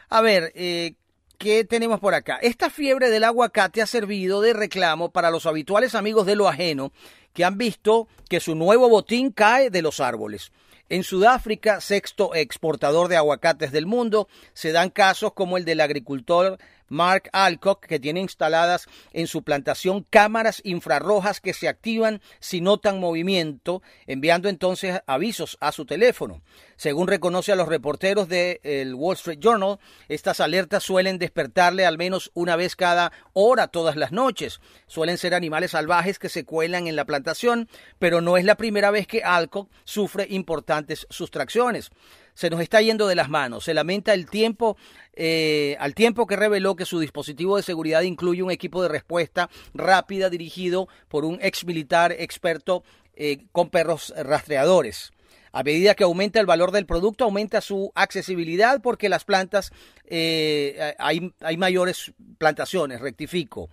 A 0.08 0.22
ver, 0.22 0.50
eh, 0.56 0.94
¿qué 1.38 1.62
tenemos 1.62 2.00
por 2.00 2.14
acá? 2.14 2.40
Esta 2.42 2.70
fiebre 2.70 3.10
del 3.10 3.22
aguacate 3.22 3.80
ha 3.80 3.86
servido 3.86 4.40
de 4.40 4.54
reclamo 4.54 5.12
para 5.12 5.30
los 5.30 5.46
habituales 5.46 5.94
amigos 5.94 6.26
de 6.26 6.34
lo 6.34 6.48
ajeno 6.48 6.90
que 7.32 7.44
han 7.44 7.56
visto 7.56 8.08
que 8.28 8.40
su 8.40 8.56
nuevo 8.56 8.88
botín 8.88 9.30
cae 9.30 9.70
de 9.70 9.82
los 9.82 10.00
árboles. 10.00 10.50
En 10.90 11.03
Sudáfrica, 11.03 11.83
sexto 11.83 12.35
exportador 12.35 13.09
de 13.09 13.16
aguacates 13.16 13.72
del 13.72 13.85
mundo, 13.85 14.27
se 14.55 14.72
dan 14.72 14.88
casos 14.88 15.35
como 15.35 15.59
el 15.59 15.66
del 15.66 15.81
agricultor 15.83 16.59
Mark 16.88 17.29
Alcock, 17.33 17.87
que 17.87 18.01
tiene 18.01 18.20
instaladas 18.20 18.87
en 19.12 19.27
su 19.27 19.42
plantación 19.42 20.07
cámaras 20.09 20.61
infrarrojas 20.64 21.40
que 21.40 21.53
se 21.53 21.68
activan 21.68 22.20
si 22.40 22.61
notan 22.61 23.01
movimiento, 23.01 23.83
enviando 24.07 24.48
entonces 24.48 25.01
avisos 25.07 25.57
a 25.61 25.72
su 25.72 25.87
teléfono. 25.87 26.42
Según 26.77 27.09
reconoce 27.09 27.53
a 27.53 27.57
los 27.57 27.68
reporteros 27.68 28.29
del 28.29 28.94
Wall 28.94 29.16
Street 29.16 29.40
Journal, 29.40 29.79
estas 30.09 30.40
alertas 30.40 30.83
suelen 30.85 31.18
despertarle 31.18 31.85
al 31.85 31.98
menos 31.98 32.31
una 32.35 32.57
vez 32.57 32.77
cada 32.77 33.12
hora 33.33 33.68
todas 33.68 33.96
las 33.96 34.12
noches. 34.12 34.61
Suelen 34.87 35.18
ser 35.18 35.35
animales 35.35 35.72
salvajes 35.72 36.18
que 36.18 36.29
se 36.29 36.44
cuelan 36.44 36.87
en 36.87 36.96
la 36.96 37.05
plantación, 37.05 37.68
pero 37.98 38.20
no 38.20 38.37
es 38.37 38.44
la 38.44 38.57
primera 38.57 38.90
vez 38.90 39.07
que 39.07 39.24
Alcock 39.24 39.70
sufre 39.85 40.27
importantes 40.31 41.07
sustracciones 41.11 41.90
se 42.38 42.51
nos 42.51 42.61
está 42.61 42.81
yendo 42.81 43.09
de 43.09 43.16
las 43.16 43.29
manos. 43.29 43.64
Se 43.64 43.74
lamenta 43.74 44.14
el 44.14 44.31
tiempo, 44.31 44.77
eh, 45.12 45.77
al 45.81 45.96
tiempo 45.96 46.24
que 46.29 46.37
reveló 46.37 46.77
que 46.77 46.85
su 46.85 47.01
dispositivo 47.01 47.57
de 47.57 47.64
seguridad 47.64 48.03
incluye 48.03 48.44
un 48.44 48.53
equipo 48.53 48.81
de 48.81 48.88
respuesta 48.88 49.51
rápida 49.74 50.31
dirigido 50.31 50.87
por 51.09 51.24
un 51.24 51.40
ex 51.42 51.64
militar 51.64 52.12
experto 52.12 52.85
eh, 53.16 53.38
con 53.51 53.70
perros 53.70 54.14
rastreadores. 54.16 55.11
A 55.51 55.64
medida 55.64 55.96
que 55.96 56.05
aumenta 56.05 56.38
el 56.38 56.46
valor 56.46 56.70
del 56.70 56.87
producto, 56.87 57.24
aumenta 57.24 57.61
su 57.61 57.90
accesibilidad 57.96 58.81
porque 58.83 59.09
las 59.09 59.24
plantas, 59.24 59.72
eh, 60.05 60.94
hay, 60.96 61.35
hay 61.40 61.57
mayores 61.57 62.12
plantaciones, 62.38 63.01
rectifico. 63.01 63.68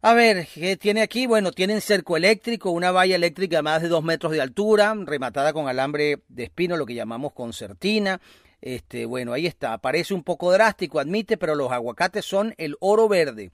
A 0.00 0.14
ver, 0.14 0.46
¿qué 0.54 0.76
tiene 0.76 1.02
aquí? 1.02 1.26
Bueno, 1.26 1.50
tienen 1.50 1.80
cerco 1.80 2.16
eléctrico, 2.16 2.70
una 2.70 2.92
valla 2.92 3.16
eléctrica 3.16 3.56
de 3.56 3.62
más 3.62 3.82
de 3.82 3.88
dos 3.88 4.04
metros 4.04 4.30
de 4.30 4.40
altura, 4.40 4.94
rematada 5.04 5.52
con 5.52 5.66
alambre 5.66 6.20
de 6.28 6.44
espino, 6.44 6.76
lo 6.76 6.86
que 6.86 6.94
llamamos 6.94 7.32
concertina. 7.32 8.20
Este, 8.60 9.06
bueno, 9.06 9.32
ahí 9.32 9.46
está. 9.48 9.76
Parece 9.78 10.14
un 10.14 10.22
poco 10.22 10.52
drástico, 10.52 11.00
admite, 11.00 11.36
pero 11.36 11.56
los 11.56 11.72
aguacates 11.72 12.24
son 12.24 12.54
el 12.58 12.76
oro 12.78 13.08
verde. 13.08 13.50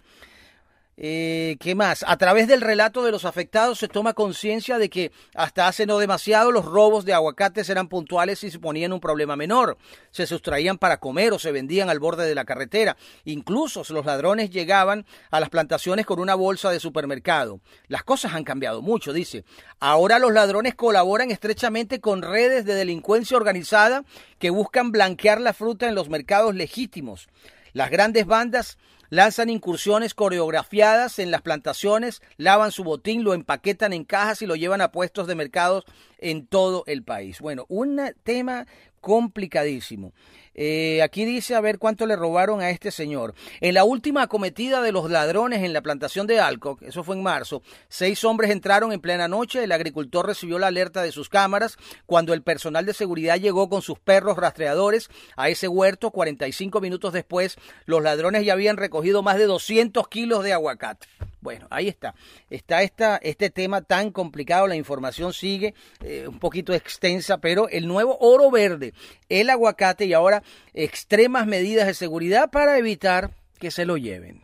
Eh, 0.96 1.56
¿Qué 1.58 1.74
más? 1.74 2.04
A 2.06 2.16
través 2.16 2.46
del 2.46 2.60
relato 2.60 3.02
de 3.02 3.10
los 3.10 3.24
afectados 3.24 3.80
se 3.80 3.88
toma 3.88 4.12
conciencia 4.14 4.78
de 4.78 4.88
que 4.88 5.10
hasta 5.34 5.66
hace 5.66 5.86
no 5.86 5.98
demasiado 5.98 6.52
los 6.52 6.64
robos 6.64 7.04
de 7.04 7.12
aguacates 7.12 7.68
eran 7.68 7.88
puntuales 7.88 8.44
y 8.44 8.50
se 8.50 8.60
ponían 8.60 8.92
un 8.92 9.00
problema 9.00 9.34
menor. 9.34 9.76
Se 10.12 10.26
sustraían 10.26 10.78
para 10.78 10.98
comer 10.98 11.32
o 11.32 11.38
se 11.40 11.50
vendían 11.50 11.90
al 11.90 11.98
borde 11.98 12.26
de 12.26 12.34
la 12.36 12.44
carretera. 12.44 12.96
Incluso 13.24 13.82
los 13.92 14.06
ladrones 14.06 14.50
llegaban 14.50 15.04
a 15.32 15.40
las 15.40 15.50
plantaciones 15.50 16.06
con 16.06 16.20
una 16.20 16.36
bolsa 16.36 16.70
de 16.70 16.78
supermercado. 16.78 17.60
Las 17.88 18.04
cosas 18.04 18.34
han 18.34 18.44
cambiado 18.44 18.80
mucho, 18.80 19.12
dice. 19.12 19.44
Ahora 19.80 20.20
los 20.20 20.32
ladrones 20.32 20.76
colaboran 20.76 21.32
estrechamente 21.32 22.00
con 22.00 22.22
redes 22.22 22.64
de 22.64 22.74
delincuencia 22.74 23.36
organizada 23.36 24.04
que 24.38 24.50
buscan 24.50 24.92
blanquear 24.92 25.40
la 25.40 25.54
fruta 25.54 25.88
en 25.88 25.96
los 25.96 26.08
mercados 26.08 26.54
legítimos. 26.54 27.28
Las 27.72 27.90
grandes 27.90 28.24
bandas 28.24 28.78
lanzan 29.10 29.50
incursiones 29.50 30.14
coreografiadas 30.14 31.18
en 31.18 31.30
las 31.30 31.42
plantaciones, 31.42 32.22
lavan 32.36 32.72
su 32.72 32.84
botín, 32.84 33.24
lo 33.24 33.34
empaquetan 33.34 33.92
en 33.92 34.04
cajas 34.04 34.42
y 34.42 34.46
lo 34.46 34.56
llevan 34.56 34.80
a 34.80 34.92
puestos 34.92 35.26
de 35.26 35.34
mercados 35.34 35.84
en 36.18 36.46
todo 36.46 36.84
el 36.86 37.02
país. 37.02 37.40
Bueno, 37.40 37.66
un 37.68 38.00
tema 38.22 38.66
complicadísimo. 39.00 40.12
Eh, 40.54 41.02
aquí 41.02 41.24
dice 41.24 41.54
a 41.54 41.60
ver 41.60 41.78
cuánto 41.78 42.06
le 42.06 42.16
robaron 42.16 42.60
a 42.60 42.70
este 42.70 42.90
señor. 42.90 43.34
En 43.60 43.74
la 43.74 43.84
última 43.84 44.22
acometida 44.22 44.82
de 44.82 44.92
los 44.92 45.10
ladrones 45.10 45.62
en 45.62 45.72
la 45.72 45.82
plantación 45.82 46.26
de 46.26 46.40
Alcock, 46.40 46.82
eso 46.82 47.02
fue 47.02 47.16
en 47.16 47.22
marzo, 47.22 47.62
seis 47.88 48.24
hombres 48.24 48.50
entraron 48.50 48.92
en 48.92 49.00
plena 49.00 49.28
noche, 49.28 49.64
el 49.64 49.72
agricultor 49.72 50.26
recibió 50.26 50.58
la 50.58 50.68
alerta 50.68 51.02
de 51.02 51.12
sus 51.12 51.28
cámaras 51.28 51.76
cuando 52.06 52.32
el 52.32 52.42
personal 52.42 52.86
de 52.86 52.94
seguridad 52.94 53.38
llegó 53.38 53.68
con 53.68 53.82
sus 53.82 53.98
perros 53.98 54.36
rastreadores 54.36 55.10
a 55.36 55.48
ese 55.48 55.68
huerto. 55.68 56.10
45 56.10 56.80
minutos 56.80 57.12
después, 57.12 57.56
los 57.86 58.02
ladrones 58.02 58.44
ya 58.44 58.52
habían 58.52 58.76
recogido 58.76 59.22
más 59.22 59.36
de 59.38 59.46
200 59.46 60.06
kilos 60.08 60.44
de 60.44 60.52
aguacate. 60.52 61.06
Bueno, 61.40 61.66
ahí 61.68 61.88
está. 61.88 62.14
Está 62.48 62.82
esta, 62.82 63.18
este 63.18 63.50
tema 63.50 63.82
tan 63.82 64.12
complicado, 64.12 64.66
la 64.66 64.76
información 64.76 65.34
sigue 65.34 65.74
eh, 66.02 66.26
un 66.26 66.38
poquito 66.38 66.72
extensa, 66.72 67.36
pero 67.36 67.68
el 67.68 67.86
nuevo 67.86 68.16
oro 68.18 68.50
verde, 68.50 68.94
el 69.28 69.50
aguacate 69.50 70.06
y 70.06 70.14
ahora 70.14 70.42
extremas 70.72 71.46
medidas 71.46 71.86
de 71.86 71.94
seguridad 71.94 72.50
para 72.50 72.78
evitar 72.78 73.30
que 73.58 73.70
se 73.70 73.84
lo 73.84 73.96
lleven. 73.96 74.42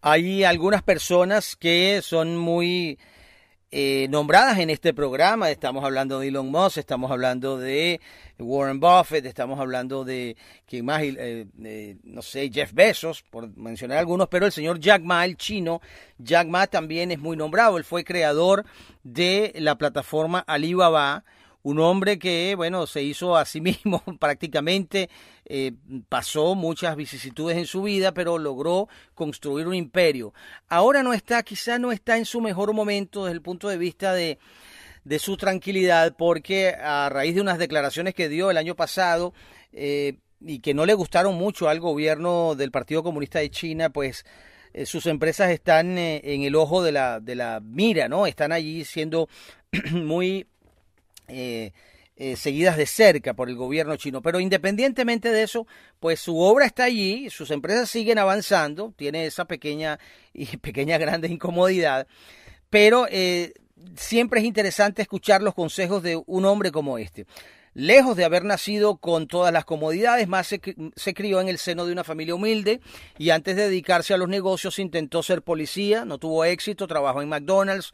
Hay 0.00 0.44
algunas 0.44 0.82
personas 0.82 1.56
que 1.56 2.00
son 2.02 2.36
muy 2.36 2.98
eh, 3.76 4.06
nombradas 4.08 4.60
en 4.60 4.70
este 4.70 4.94
programa. 4.94 5.50
Estamos 5.50 5.84
hablando 5.84 6.20
de 6.20 6.28
Elon 6.28 6.48
Musk, 6.48 6.78
estamos 6.78 7.10
hablando 7.10 7.58
de 7.58 8.00
Warren 8.38 8.78
Buffett, 8.78 9.26
estamos 9.26 9.58
hablando 9.58 10.04
de, 10.04 10.36
¿quién 10.64 10.84
más? 10.84 11.02
Eh, 11.02 11.96
no 12.04 12.22
sé, 12.22 12.52
Jeff 12.52 12.72
Bezos, 12.72 13.24
por 13.28 13.48
mencionar 13.56 13.98
algunos, 13.98 14.28
pero 14.28 14.46
el 14.46 14.52
señor 14.52 14.78
Jack 14.78 15.02
Ma, 15.02 15.24
el 15.24 15.36
chino, 15.36 15.80
Jack 16.18 16.46
Ma 16.46 16.68
también 16.68 17.10
es 17.10 17.18
muy 17.18 17.36
nombrado. 17.36 17.76
Él 17.76 17.82
fue 17.82 18.04
creador 18.04 18.64
de 19.02 19.52
la 19.56 19.76
plataforma 19.76 20.38
Alibaba 20.46 21.24
un 21.64 21.80
hombre 21.80 22.18
que, 22.18 22.54
bueno, 22.56 22.86
se 22.86 23.02
hizo 23.02 23.36
a 23.36 23.44
sí 23.44 23.60
mismo 23.60 24.02
prácticamente, 24.20 25.10
eh, 25.46 25.72
pasó 26.08 26.54
muchas 26.54 26.94
vicisitudes 26.94 27.56
en 27.56 27.66
su 27.66 27.82
vida, 27.82 28.12
pero 28.12 28.38
logró 28.38 28.88
construir 29.14 29.66
un 29.66 29.74
imperio. 29.74 30.32
Ahora 30.68 31.02
no 31.02 31.12
está, 31.12 31.42
quizá 31.42 31.78
no 31.78 31.90
está 31.90 32.16
en 32.16 32.26
su 32.26 32.40
mejor 32.40 32.72
momento 32.72 33.24
desde 33.24 33.34
el 33.34 33.42
punto 33.42 33.68
de 33.68 33.78
vista 33.78 34.12
de, 34.12 34.38
de 35.04 35.18
su 35.18 35.36
tranquilidad, 35.36 36.14
porque 36.16 36.74
a 36.74 37.08
raíz 37.08 37.34
de 37.34 37.40
unas 37.40 37.58
declaraciones 37.58 38.14
que 38.14 38.28
dio 38.28 38.50
el 38.50 38.58
año 38.58 38.76
pasado, 38.76 39.32
eh, 39.72 40.18
y 40.46 40.58
que 40.58 40.74
no 40.74 40.84
le 40.84 40.92
gustaron 40.92 41.34
mucho 41.36 41.70
al 41.70 41.80
gobierno 41.80 42.54
del 42.54 42.70
Partido 42.70 43.02
Comunista 43.02 43.38
de 43.38 43.50
China, 43.50 43.88
pues 43.88 44.26
eh, 44.74 44.84
sus 44.84 45.06
empresas 45.06 45.50
están 45.50 45.96
en 45.96 46.42
el 46.42 46.54
ojo 46.56 46.82
de 46.82 46.92
la, 46.92 47.20
de 47.20 47.34
la 47.34 47.60
mira, 47.64 48.08
¿no? 48.08 48.26
Están 48.26 48.52
allí 48.52 48.84
siendo 48.84 49.30
muy 49.92 50.46
eh, 51.28 51.72
eh, 52.16 52.36
seguidas 52.36 52.76
de 52.76 52.86
cerca 52.86 53.34
por 53.34 53.48
el 53.48 53.56
gobierno 53.56 53.96
chino. 53.96 54.22
Pero 54.22 54.38
independientemente 54.38 55.30
de 55.30 55.42
eso, 55.42 55.66
pues 55.98 56.20
su 56.20 56.38
obra 56.38 56.64
está 56.64 56.84
allí, 56.84 57.28
sus 57.28 57.50
empresas 57.50 57.90
siguen 57.90 58.18
avanzando, 58.18 58.94
tiene 58.96 59.26
esa 59.26 59.46
pequeña 59.46 59.98
y 60.32 60.56
pequeña 60.58 60.96
grande 60.96 61.26
incomodidad, 61.28 62.06
pero 62.70 63.06
eh, 63.10 63.52
siempre 63.96 64.40
es 64.40 64.46
interesante 64.46 65.02
escuchar 65.02 65.42
los 65.42 65.54
consejos 65.54 66.04
de 66.04 66.22
un 66.26 66.44
hombre 66.44 66.70
como 66.70 66.98
este. 66.98 67.26
Lejos 67.76 68.16
de 68.16 68.24
haber 68.24 68.44
nacido 68.44 68.98
con 68.98 69.26
todas 69.26 69.52
las 69.52 69.64
comodidades, 69.64 70.28
más 70.28 70.46
se, 70.46 70.60
se, 70.94 71.14
crió 71.14 71.40
en 71.40 71.48
el 71.48 71.58
seno 71.58 71.84
de 71.84 71.90
una 71.90 72.04
familia 72.04 72.36
humilde 72.36 72.80
y 73.18 73.30
antes 73.30 73.56
de 73.56 73.62
dedicarse 73.62 74.14
a 74.14 74.16
los 74.16 74.28
negocios 74.28 74.78
intentó 74.78 75.24
ser 75.24 75.42
policía, 75.42 76.04
no 76.04 76.18
tuvo 76.18 76.44
éxito, 76.44 76.86
trabajó 76.86 77.22
en 77.22 77.28
McDonald's, 77.28 77.92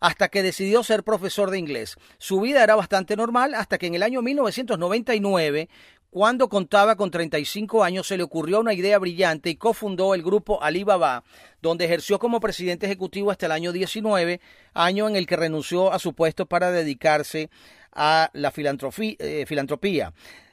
hasta 0.00 0.28
que 0.28 0.42
decidió 0.42 0.82
ser 0.82 1.04
profesor 1.04 1.50
de 1.50 1.58
inglés. 1.58 1.96
Su 2.18 2.40
vida 2.40 2.64
era 2.64 2.74
bastante 2.74 3.16
normal 3.16 3.54
hasta 3.54 3.78
que 3.78 3.86
en 3.86 3.94
el 3.94 4.02
año 4.02 4.22
1999, 4.22 5.68
cuando 6.10 6.48
contaba 6.48 6.96
con 6.96 7.10
35 7.10 7.84
años, 7.84 8.08
se 8.08 8.16
le 8.16 8.24
ocurrió 8.24 8.58
una 8.60 8.74
idea 8.74 8.98
brillante 8.98 9.50
y 9.50 9.54
cofundó 9.54 10.14
el 10.14 10.24
grupo 10.24 10.60
Alibaba, 10.60 11.22
donde 11.62 11.84
ejerció 11.84 12.18
como 12.18 12.40
presidente 12.40 12.86
ejecutivo 12.86 13.30
hasta 13.30 13.46
el 13.46 13.52
año 13.52 13.70
19, 13.70 14.40
año 14.74 15.08
en 15.08 15.14
el 15.14 15.26
que 15.26 15.36
renunció 15.36 15.92
a 15.92 16.00
su 16.00 16.14
puesto 16.14 16.46
para 16.46 16.72
dedicarse 16.72 17.48
a 17.92 18.30
la 18.32 18.52
eh, 18.56 19.44
filantropía. 19.46 20.12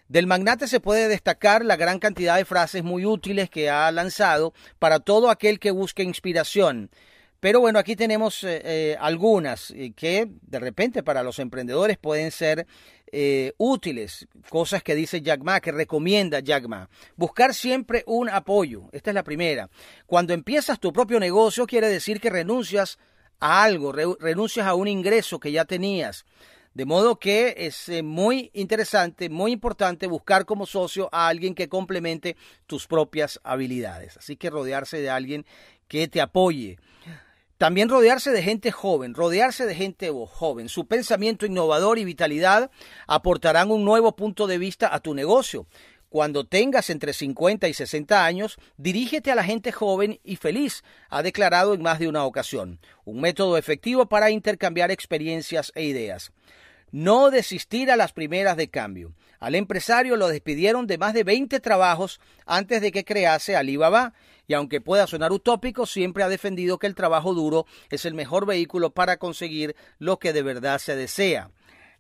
Del 0.10 0.28
magnate 0.28 0.68
se 0.68 0.80
puede 0.80 1.08
destacar 1.08 1.66
la 1.66 1.76
gran 1.76 2.00
cantidad 2.00 2.38
de 2.38 2.46
frases 2.46 2.84
muy 2.84 3.06
útiles 3.06 3.50
que 3.50 3.70
ha 3.70 3.92
lanzado 3.92 4.54
para 4.80 5.00
todo 5.00 5.30
aquel 5.30 5.60
que 5.60 5.72
busque 5.72 6.04
inspiración. 6.04 6.92
Pero 7.40 7.60
bueno, 7.60 7.78
aquí 7.78 7.96
tenemos 7.96 8.44
eh, 8.44 8.62
eh, 8.64 8.98
algunas 9.00 9.72
eh, 9.72 9.94
que 9.96 10.28
de 10.42 10.60
repente 10.60 11.04
para 11.04 11.22
los 11.22 11.40
emprendedores 11.40 11.98
pueden 11.98 12.32
ser 12.32 12.66
útiles, 13.58 14.28
cosas 14.50 14.84
que 14.84 14.94
dice 14.94 15.22
Jack 15.22 15.42
Ma, 15.42 15.62
que 15.62 15.72
recomienda 15.72 16.42
Jack 16.42 16.68
Ma. 16.68 16.90
Buscar 17.16 17.54
siempre 17.54 18.04
un 18.06 18.30
apoyo, 18.30 18.90
esta 18.92 19.12
es 19.12 19.16
la 19.16 19.24
primera. 19.24 19.70
Cuando 20.06 20.34
empiezas 20.34 20.78
tu 20.78 20.92
propio 20.92 21.18
negocio 21.18 21.66
quiere 21.66 21.88
decir 21.88 22.20
que 22.20 22.30
renuncias 22.30 23.00
a 23.40 23.64
algo, 23.64 23.94
renuncias 23.94 24.68
a 24.68 24.76
un 24.76 24.90
ingreso 24.90 25.40
que 25.40 25.54
ya 25.54 25.64
tenías. 25.64 26.26
De 26.74 26.84
modo 26.84 27.18
que 27.18 27.56
es 27.58 27.90
muy 28.04 28.52
interesante, 28.54 29.30
muy 29.30 29.54
importante 29.54 30.06
buscar 30.08 30.44
como 30.46 30.66
socio 30.66 31.08
a 31.14 31.30
alguien 31.30 31.56
que 31.56 31.70
complemente 31.70 32.36
tus 32.66 32.88
propias 32.88 33.40
habilidades. 33.46 34.18
Así 34.18 34.36
que 34.36 34.50
rodearse 34.50 35.00
de 35.00 35.10
alguien 35.10 35.46
que 35.88 36.10
te 36.10 36.20
apoye. 36.20 36.78
También 37.58 37.90
rodearse 37.90 38.30
de 38.30 38.44
gente 38.44 38.72
joven, 38.72 39.16
rodearse 39.16 39.66
de 39.66 39.74
gente 39.74 40.12
joven. 40.12 40.70
Su 40.70 40.86
pensamiento 40.86 41.46
innovador 41.46 41.98
y 41.98 42.06
vitalidad 42.06 42.70
aportarán 43.08 43.72
un 43.72 43.84
nuevo 43.84 44.16
punto 44.16 44.46
de 44.46 44.60
vista 44.60 44.94
a 44.94 45.00
tu 45.00 45.16
negocio. 45.16 45.66
Cuando 46.10 46.46
tengas 46.46 46.90
entre 46.92 47.14
50 47.14 47.68
y 47.68 47.74
60 47.74 48.24
años, 48.24 48.58
dirígete 48.78 49.32
a 49.32 49.36
la 49.36 49.44
gente 49.44 49.72
joven 49.72 50.20
y 50.24 50.36
feliz, 50.36 50.84
ha 51.10 51.24
declarado 51.24 51.74
en 51.74 51.82
más 51.82 52.00
de 52.00 52.08
una 52.08 52.26
ocasión. 52.26 52.80
Un 53.06 53.22
método 53.22 53.58
efectivo 53.58 54.06
para 54.06 54.30
intercambiar 54.30 54.92
experiencias 54.92 55.72
e 55.76 55.84
ideas. 55.84 56.32
No 56.92 57.32
desistir 57.32 57.92
a 57.92 57.98
las 57.98 58.14
primeras 58.14 58.56
de 58.56 58.70
cambio. 58.70 59.14
Al 59.40 59.56
empresario 59.56 60.16
lo 60.16 60.28
despidieron 60.28 60.88
de 60.88 60.98
más 60.98 61.14
de 61.14 61.24
20 61.24 61.60
trabajos 61.60 62.20
antes 62.46 62.82
de 62.82 62.92
que 62.92 63.06
crease 63.06 63.56
Alibaba 63.56 64.14
y 64.48 64.54
aunque 64.54 64.82
pueda 64.82 65.08
sonar 65.08 65.32
utópico, 65.32 65.86
siempre 65.86 66.24
ha 66.24 66.30
defendido 66.30 66.80
que 66.80 66.88
el 66.88 66.96
trabajo 66.96 67.34
duro 67.34 67.66
es 67.90 68.06
el 68.06 68.14
mejor 68.14 68.46
vehículo 68.46 68.92
para 68.92 69.18
conseguir 69.18 69.76
lo 70.00 70.20
que 70.20 70.34
de 70.34 70.42
verdad 70.42 70.80
se 70.80 70.96
desea. 70.96 71.52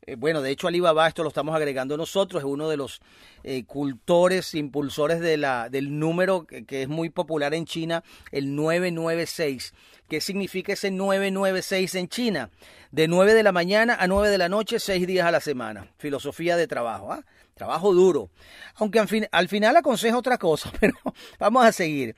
Eh, 0.07 0.15
bueno, 0.15 0.41
de 0.41 0.51
hecho 0.51 0.69
Alibaba, 0.69 1.05
esto 1.05 1.21
lo 1.21 1.29
estamos 1.29 1.53
agregando 1.53 1.97
nosotros, 1.97 2.41
es 2.41 2.45
uno 2.45 2.69
de 2.69 2.77
los 2.77 3.01
eh, 3.43 3.65
cultores, 3.65 4.55
impulsores 4.55 5.19
de 5.19 5.35
la, 5.35 5.67
del 5.67 5.99
número 5.99 6.47
que, 6.47 6.81
es 6.81 6.87
muy 6.87 7.09
popular 7.09 7.53
en 7.53 7.65
China, 7.65 8.05
el 8.31 8.55
996. 8.55 9.73
¿Qué 10.07 10.21
significa 10.21 10.71
ese 10.71 10.91
996 10.91 11.95
en 11.95 12.07
China? 12.07 12.49
De 12.91 13.09
9 13.09 13.33
de 13.33 13.43
la 13.43 13.51
mañana 13.51 13.97
a 13.99 14.07
9 14.07 14.29
de 14.29 14.37
la 14.37 14.47
noche, 14.47 14.79
6 14.79 15.05
días 15.05 15.27
a 15.27 15.31
la 15.31 15.41
semana. 15.41 15.91
Filosofía 15.97 16.55
de 16.55 16.67
trabajo. 16.67 17.11
¿ah? 17.11 17.25
Trabajo 17.53 17.93
duro. 17.93 18.29
Aunque 18.75 18.99
al, 18.99 19.09
al 19.29 19.49
final 19.49 19.75
aconseja 19.75 20.17
otra 20.17 20.37
cosa, 20.37 20.71
pero 20.79 20.95
vamos 21.37 21.65
a 21.65 21.73
seguir. 21.73 22.15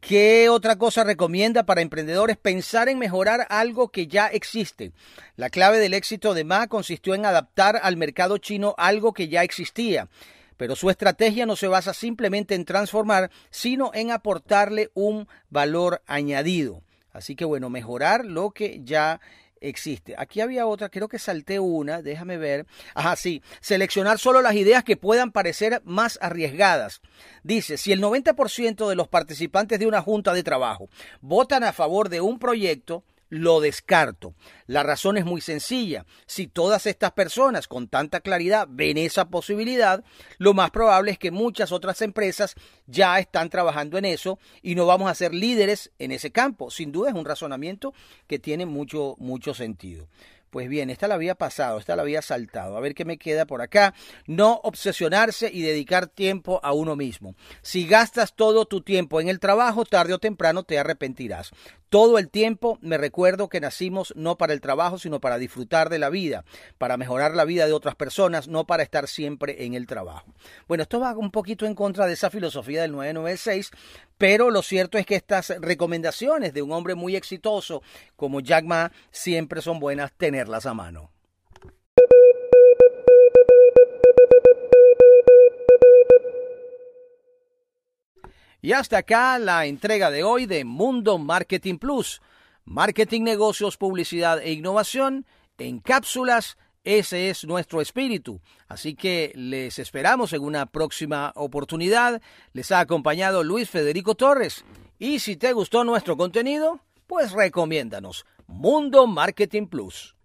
¿Qué 0.00 0.48
otra 0.48 0.76
cosa 0.76 1.04
recomienda 1.04 1.64
para 1.64 1.80
emprendedores? 1.80 2.36
Pensar 2.36 2.88
en 2.88 2.98
mejorar 2.98 3.46
algo 3.50 3.88
que 3.88 4.06
ya 4.06 4.26
existe. 4.26 4.92
La 5.36 5.50
clave 5.50 5.78
del 5.78 5.94
éxito 5.94 6.34
de 6.34 6.44
Ma 6.44 6.66
consistió 6.66 7.14
en 7.14 7.24
adaptar 7.24 7.80
al 7.82 7.96
mercado 7.96 8.38
chino 8.38 8.74
algo 8.78 9.12
que 9.12 9.28
ya 9.28 9.42
existía. 9.42 10.08
Pero 10.56 10.76
su 10.76 10.90
estrategia 10.90 11.46
no 11.46 11.56
se 11.56 11.68
basa 11.68 11.92
simplemente 11.92 12.54
en 12.54 12.64
transformar, 12.64 13.30
sino 13.50 13.90
en 13.94 14.10
aportarle 14.10 14.90
un 14.94 15.28
valor 15.50 16.02
añadido. 16.06 16.82
Así 17.12 17.34
que 17.34 17.44
bueno, 17.44 17.70
mejorar 17.70 18.24
lo 18.24 18.50
que 18.50 18.80
ya 18.84 19.20
existe. 19.60 20.14
Aquí 20.18 20.40
había 20.40 20.66
otra, 20.66 20.88
creo 20.88 21.08
que 21.08 21.18
salté 21.18 21.58
una, 21.58 22.02
déjame 22.02 22.36
ver. 22.36 22.66
Ajá, 22.94 23.16
sí, 23.16 23.42
seleccionar 23.60 24.18
solo 24.18 24.42
las 24.42 24.54
ideas 24.54 24.84
que 24.84 24.96
puedan 24.96 25.32
parecer 25.32 25.82
más 25.84 26.18
arriesgadas. 26.20 27.00
Dice, 27.42 27.76
si 27.76 27.92
el 27.92 28.02
90% 28.02 28.88
de 28.88 28.96
los 28.96 29.08
participantes 29.08 29.78
de 29.78 29.86
una 29.86 30.02
junta 30.02 30.32
de 30.32 30.42
trabajo 30.42 30.88
votan 31.20 31.64
a 31.64 31.72
favor 31.72 32.08
de 32.08 32.20
un 32.20 32.38
proyecto, 32.38 33.04
lo 33.28 33.60
descarto. 33.60 34.34
La 34.66 34.82
razón 34.82 35.16
es 35.16 35.24
muy 35.24 35.40
sencilla. 35.40 36.06
Si 36.26 36.46
todas 36.46 36.86
estas 36.86 37.12
personas 37.12 37.68
con 37.68 37.88
tanta 37.88 38.20
claridad 38.20 38.66
ven 38.70 38.98
esa 38.98 39.28
posibilidad, 39.28 40.04
lo 40.38 40.54
más 40.54 40.70
probable 40.70 41.12
es 41.12 41.18
que 41.18 41.30
muchas 41.30 41.72
otras 41.72 42.02
empresas 42.02 42.54
ya 42.86 43.18
están 43.18 43.50
trabajando 43.50 43.98
en 43.98 44.04
eso 44.04 44.38
y 44.62 44.74
no 44.74 44.86
vamos 44.86 45.10
a 45.10 45.14
ser 45.14 45.34
líderes 45.34 45.90
en 45.98 46.12
ese 46.12 46.30
campo. 46.30 46.70
Sin 46.70 46.92
duda 46.92 47.10
es 47.10 47.14
un 47.14 47.24
razonamiento 47.24 47.94
que 48.26 48.38
tiene 48.38 48.66
mucho, 48.66 49.16
mucho 49.18 49.54
sentido. 49.54 50.08
Pues 50.50 50.70
bien, 50.70 50.88
esta 50.90 51.06
la 51.06 51.16
había 51.16 51.34
pasado, 51.34 51.78
esta 51.78 51.96
la 51.96 52.02
había 52.02 52.22
saltado. 52.22 52.76
A 52.76 52.80
ver 52.80 52.94
qué 52.94 53.04
me 53.04 53.18
queda 53.18 53.46
por 53.46 53.60
acá. 53.60 53.92
No 54.26 54.60
obsesionarse 54.62 55.50
y 55.52 55.60
dedicar 55.60 56.06
tiempo 56.06 56.60
a 56.62 56.72
uno 56.72 56.96
mismo. 56.96 57.34
Si 57.62 57.86
gastas 57.86 58.34
todo 58.34 58.64
tu 58.64 58.80
tiempo 58.80 59.20
en 59.20 59.28
el 59.28 59.38
trabajo, 59.38 59.84
tarde 59.84 60.14
o 60.14 60.18
temprano 60.18 60.62
te 60.62 60.78
arrepentirás. 60.78 61.50
Todo 61.88 62.18
el 62.18 62.28
tiempo 62.28 62.78
me 62.80 62.98
recuerdo 62.98 63.48
que 63.48 63.60
nacimos 63.60 64.12
no 64.16 64.36
para 64.36 64.52
el 64.52 64.60
trabajo, 64.60 64.98
sino 64.98 65.20
para 65.20 65.38
disfrutar 65.38 65.88
de 65.88 66.00
la 66.00 66.10
vida, 66.10 66.44
para 66.78 66.96
mejorar 66.96 67.34
la 67.34 67.44
vida 67.44 67.66
de 67.66 67.72
otras 67.72 67.94
personas, 67.94 68.48
no 68.48 68.66
para 68.66 68.82
estar 68.82 69.06
siempre 69.06 69.64
en 69.64 69.74
el 69.74 69.86
trabajo. 69.86 70.34
Bueno, 70.66 70.82
esto 70.82 70.98
va 70.98 71.16
un 71.16 71.30
poquito 71.30 71.64
en 71.64 71.76
contra 71.76 72.06
de 72.06 72.14
esa 72.14 72.30
filosofía 72.30 72.82
del 72.82 72.92
996, 72.92 73.70
pero 74.18 74.50
lo 74.50 74.62
cierto 74.62 74.98
es 74.98 75.06
que 75.06 75.14
estas 75.14 75.50
recomendaciones 75.60 76.52
de 76.52 76.62
un 76.62 76.72
hombre 76.72 76.96
muy 76.96 77.14
exitoso 77.14 77.82
como 78.16 78.40
Jack 78.40 78.64
Ma 78.64 78.90
siempre 79.12 79.62
son 79.62 79.78
buenas 79.78 80.12
tenerlas 80.12 80.66
a 80.66 80.74
mano. 80.74 81.15
Y 88.66 88.72
hasta 88.72 88.98
acá 88.98 89.38
la 89.38 89.64
entrega 89.66 90.10
de 90.10 90.24
hoy 90.24 90.46
de 90.46 90.64
Mundo 90.64 91.18
Marketing 91.18 91.78
Plus. 91.78 92.20
Marketing, 92.64 93.22
negocios, 93.22 93.76
publicidad 93.76 94.42
e 94.42 94.50
innovación 94.50 95.24
en 95.56 95.78
cápsulas. 95.78 96.58
Ese 96.82 97.30
es 97.30 97.44
nuestro 97.44 97.80
espíritu. 97.80 98.40
Así 98.66 98.96
que 98.96 99.30
les 99.36 99.78
esperamos 99.78 100.32
en 100.32 100.42
una 100.42 100.66
próxima 100.66 101.30
oportunidad. 101.36 102.20
Les 102.54 102.72
ha 102.72 102.80
acompañado 102.80 103.44
Luis 103.44 103.70
Federico 103.70 104.16
Torres. 104.16 104.64
Y 104.98 105.20
si 105.20 105.36
te 105.36 105.52
gustó 105.52 105.84
nuestro 105.84 106.16
contenido, 106.16 106.80
pues 107.06 107.30
recomiéndanos. 107.30 108.26
Mundo 108.48 109.06
Marketing 109.06 109.68
Plus. 109.68 110.15